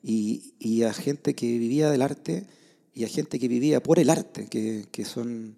y, 0.03 0.83
a 0.83 0.93
gente 0.93 1.35
que 1.35 1.45
vivía 1.57 1.89
del 1.89 2.01
arte 2.01 2.45
y 2.93 3.05
a 3.05 3.07
gente 3.07 3.39
que 3.39 3.47
vivía 3.47 3.81
por 3.81 3.99
el 3.99 4.09
arte, 4.09 4.47
que 4.47 5.05
son 5.05 5.55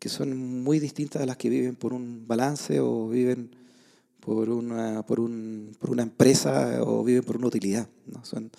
que 0.00 0.08
son 0.08 0.36
muy 0.64 0.80
distintas 0.80 1.22
a 1.22 1.26
las 1.26 1.36
que 1.36 1.50
viven 1.50 1.76
por 1.76 1.92
un 1.92 2.26
balance 2.26 2.80
o 2.80 3.08
viven 3.08 3.54
por 4.20 4.48
una, 4.50 5.02
por 5.04 5.20
un, 5.20 5.74
por 5.78 5.90
una 5.90 6.02
empresa 6.02 6.82
o 6.82 7.02
viven 7.02 7.24
por 7.24 7.36
una 7.36 7.46
utilidad. 7.46 7.88
¿no? 8.06 8.24
Son, 8.24 8.50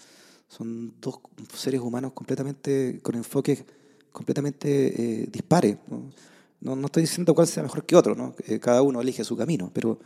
son 0.47 0.93
dos 0.99 1.19
seres 1.55 1.79
humanos 1.81 2.13
completamente 2.13 2.99
con 3.01 3.15
enfoques 3.15 3.63
completamente 4.11 5.21
eh, 5.21 5.27
dispares. 5.31 5.77
¿no? 6.59 6.75
¿no? 6.75 6.85
estoy 6.85 7.03
diciendo 7.03 7.33
cuál 7.33 7.47
sea 7.47 7.63
mejor 7.63 7.85
que 7.85 7.95
otro, 7.95 8.15
¿no? 8.15 8.35
Eh, 8.47 8.59
cada 8.59 8.81
uno 8.81 9.01
elige 9.01 9.23
su 9.23 9.37
camino, 9.37 9.71
pero, 9.73 9.99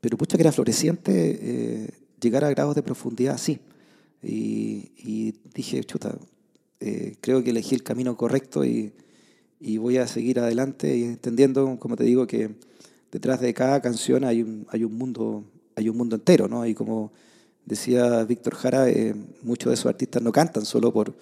pero 0.00 0.16
pucha 0.16 0.36
que 0.36 0.42
era 0.42 0.52
floreciente 0.52 1.38
eh, 1.40 1.90
llegar 2.20 2.44
a 2.44 2.50
grados 2.50 2.74
de 2.74 2.82
profundidad 2.82 3.34
así. 3.34 3.60
Y, 4.22 4.90
y 4.96 5.34
dije, 5.54 5.84
chuta, 5.84 6.18
creo 7.20 7.44
que 7.44 7.50
elegí 7.50 7.74
el 7.76 7.84
camino 7.84 8.16
correcto 8.16 8.64
y, 8.64 8.92
y 9.60 9.78
voy 9.78 9.96
a 9.98 10.06
seguir 10.06 10.40
adelante 10.40 10.96
y 10.96 11.04
entendiendo, 11.04 11.78
como 11.78 11.96
te 11.96 12.04
digo, 12.04 12.26
que 12.26 12.50
detrás 13.10 13.40
de 13.40 13.54
cada 13.54 13.80
canción 13.80 14.24
hay 14.24 14.42
un, 14.42 14.66
hay 14.70 14.84
un, 14.84 14.96
mundo, 14.96 15.44
hay 15.74 15.88
un 15.88 15.96
mundo 15.96 16.16
entero, 16.16 16.48
¿no? 16.48 16.66
Y 16.66 16.74
como 16.74 17.12
decía 17.64 18.24
Víctor 18.24 18.54
Jara, 18.54 18.88
eh, 18.88 19.14
muchos 19.42 19.70
de 19.70 19.74
esos 19.74 19.86
artistas 19.86 20.22
no 20.22 20.32
cantan 20.32 20.64
solo 20.64 20.92
por, 20.92 21.14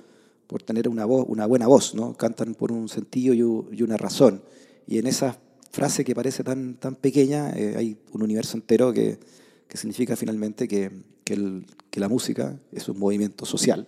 por 0.47 0.63
tener 0.63 0.89
una, 0.89 1.05
voz, 1.05 1.27
una 1.29 1.47
buena 1.47 1.67
voz, 1.67 1.95
¿no? 1.95 2.17
Cantan 2.17 2.55
por 2.55 2.73
un 2.73 2.89
sentido 2.89 3.35
y, 3.35 3.83
una 3.83 3.97
razón. 3.97 4.43
Y 4.87 4.99
en 4.99 5.07
esa 5.07 5.39
frase 5.71 6.05
que 6.05 6.15
parece 6.15 6.45
tan, 6.45 6.75
tan 6.75 6.95
pequeña 6.95 7.51
eh, 7.51 7.75
hay 7.77 7.99
un 8.13 8.23
universo 8.23 8.57
entero 8.57 8.93
que, 8.93 9.19
que 9.69 9.77
significa 9.77 10.17
finalmente 10.17 10.69
que, 10.69 10.91
que, 11.25 11.35
el, 11.35 11.67
que, 11.91 12.01
la 12.01 12.09
música 12.09 12.59
es 12.73 12.89
un 12.89 12.99
movimiento 12.99 13.45
social 13.45 13.87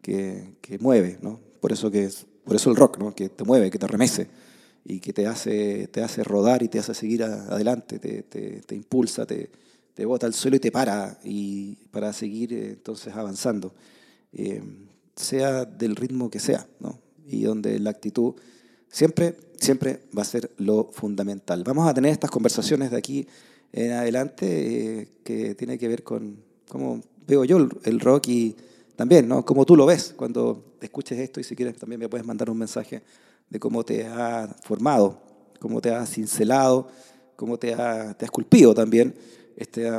que, 0.00 0.54
mueve, 0.80 1.18
¿no? 1.22 1.40
Por 1.60 1.72
eso 1.72 1.90
que 1.90 2.10
por 2.44 2.56
eso 2.56 2.70
el 2.70 2.76
rock, 2.76 2.98
¿no? 2.98 3.14
que 3.14 3.30
te 3.30 3.42
mueve, 3.42 3.70
que 3.70 3.78
te 3.78 3.86
remece 3.86 4.28
y 4.84 5.00
que 5.00 5.12
te 5.12 5.26
hace, 5.26 5.88
te 5.88 6.02
hace 6.02 6.22
rodar 6.22 6.62
y 6.62 6.68
te 6.68 6.78
hace 6.78 6.94
seguir 6.94 7.22
adelante, 7.24 7.98
te, 7.98 8.22
te, 8.22 8.60
te 8.60 8.74
impulsa, 8.74 9.24
te, 9.24 9.50
te 9.94 10.04
bota 10.04 10.26
al 10.26 10.34
suelo 10.34 10.56
y 10.56 10.60
te 10.60 10.70
para 10.70 11.18
y 11.24 11.76
para 11.90 12.12
seguir 12.12 12.52
eh, 12.52 12.70
entonces 12.70 13.14
avanzando, 13.14 13.72
eh, 14.32 14.62
sea 15.16 15.64
del 15.64 15.96
ritmo 15.96 16.30
que 16.30 16.40
sea, 16.40 16.66
¿no? 16.80 16.98
y 17.26 17.44
donde 17.44 17.78
la 17.78 17.90
actitud 17.90 18.34
siempre, 18.88 19.36
siempre 19.58 20.00
va 20.16 20.22
a 20.22 20.26
ser 20.26 20.50
lo 20.58 20.90
fundamental. 20.92 21.64
Vamos 21.64 21.88
a 21.88 21.94
tener 21.94 22.12
estas 22.12 22.30
conversaciones 22.30 22.90
de 22.90 22.96
aquí 22.98 23.26
en 23.72 23.92
adelante 23.92 25.00
eh, 25.00 25.08
que 25.24 25.54
tiene 25.54 25.78
que 25.78 25.88
ver 25.88 26.02
con 26.02 26.36
cómo 26.68 27.00
veo 27.26 27.44
yo 27.44 27.68
el 27.84 28.00
rock 28.00 28.28
y 28.28 28.56
también, 28.96 29.26
¿no? 29.26 29.44
Como 29.44 29.64
tú 29.64 29.76
lo 29.76 29.86
ves 29.86 30.14
cuando 30.16 30.76
escuches 30.80 31.18
esto 31.18 31.40
y 31.40 31.44
si 31.44 31.56
quieres 31.56 31.76
también 31.76 32.00
me 32.00 32.08
puedes 32.08 32.26
mandar 32.26 32.50
un 32.50 32.58
mensaje 32.58 33.02
de 33.48 33.58
cómo 33.60 33.84
te 33.84 34.06
ha 34.06 34.48
formado, 34.62 35.20
cómo 35.60 35.80
te 35.80 35.94
ha 35.94 36.04
cincelado, 36.06 36.88
cómo 37.36 37.58
te 37.58 37.74
ha, 37.74 38.14
te 38.14 38.24
ha 38.24 38.26
esculpido 38.26 38.74
también 38.74 39.14
este, 39.56 39.90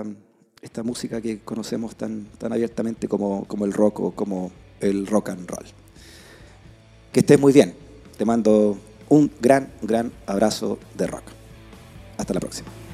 esta 0.61 0.83
música 0.83 1.21
que 1.21 1.39
conocemos 1.39 1.95
tan, 1.95 2.25
tan 2.37 2.51
abiertamente 2.53 3.07
como, 3.07 3.45
como 3.45 3.65
el 3.65 3.73
rock 3.73 3.99
o 3.99 4.11
como 4.11 4.51
el 4.79 5.07
rock 5.07 5.29
and 5.29 5.49
roll. 5.49 5.65
Que 7.11 7.21
estés 7.21 7.39
muy 7.39 7.53
bien. 7.53 7.73
Te 8.17 8.25
mando 8.25 8.77
un 9.09 9.31
gran, 9.39 9.71
gran 9.81 10.11
abrazo 10.25 10.79
de 10.97 11.07
rock. 11.07 11.23
Hasta 12.17 12.33
la 12.33 12.39
próxima. 12.39 12.84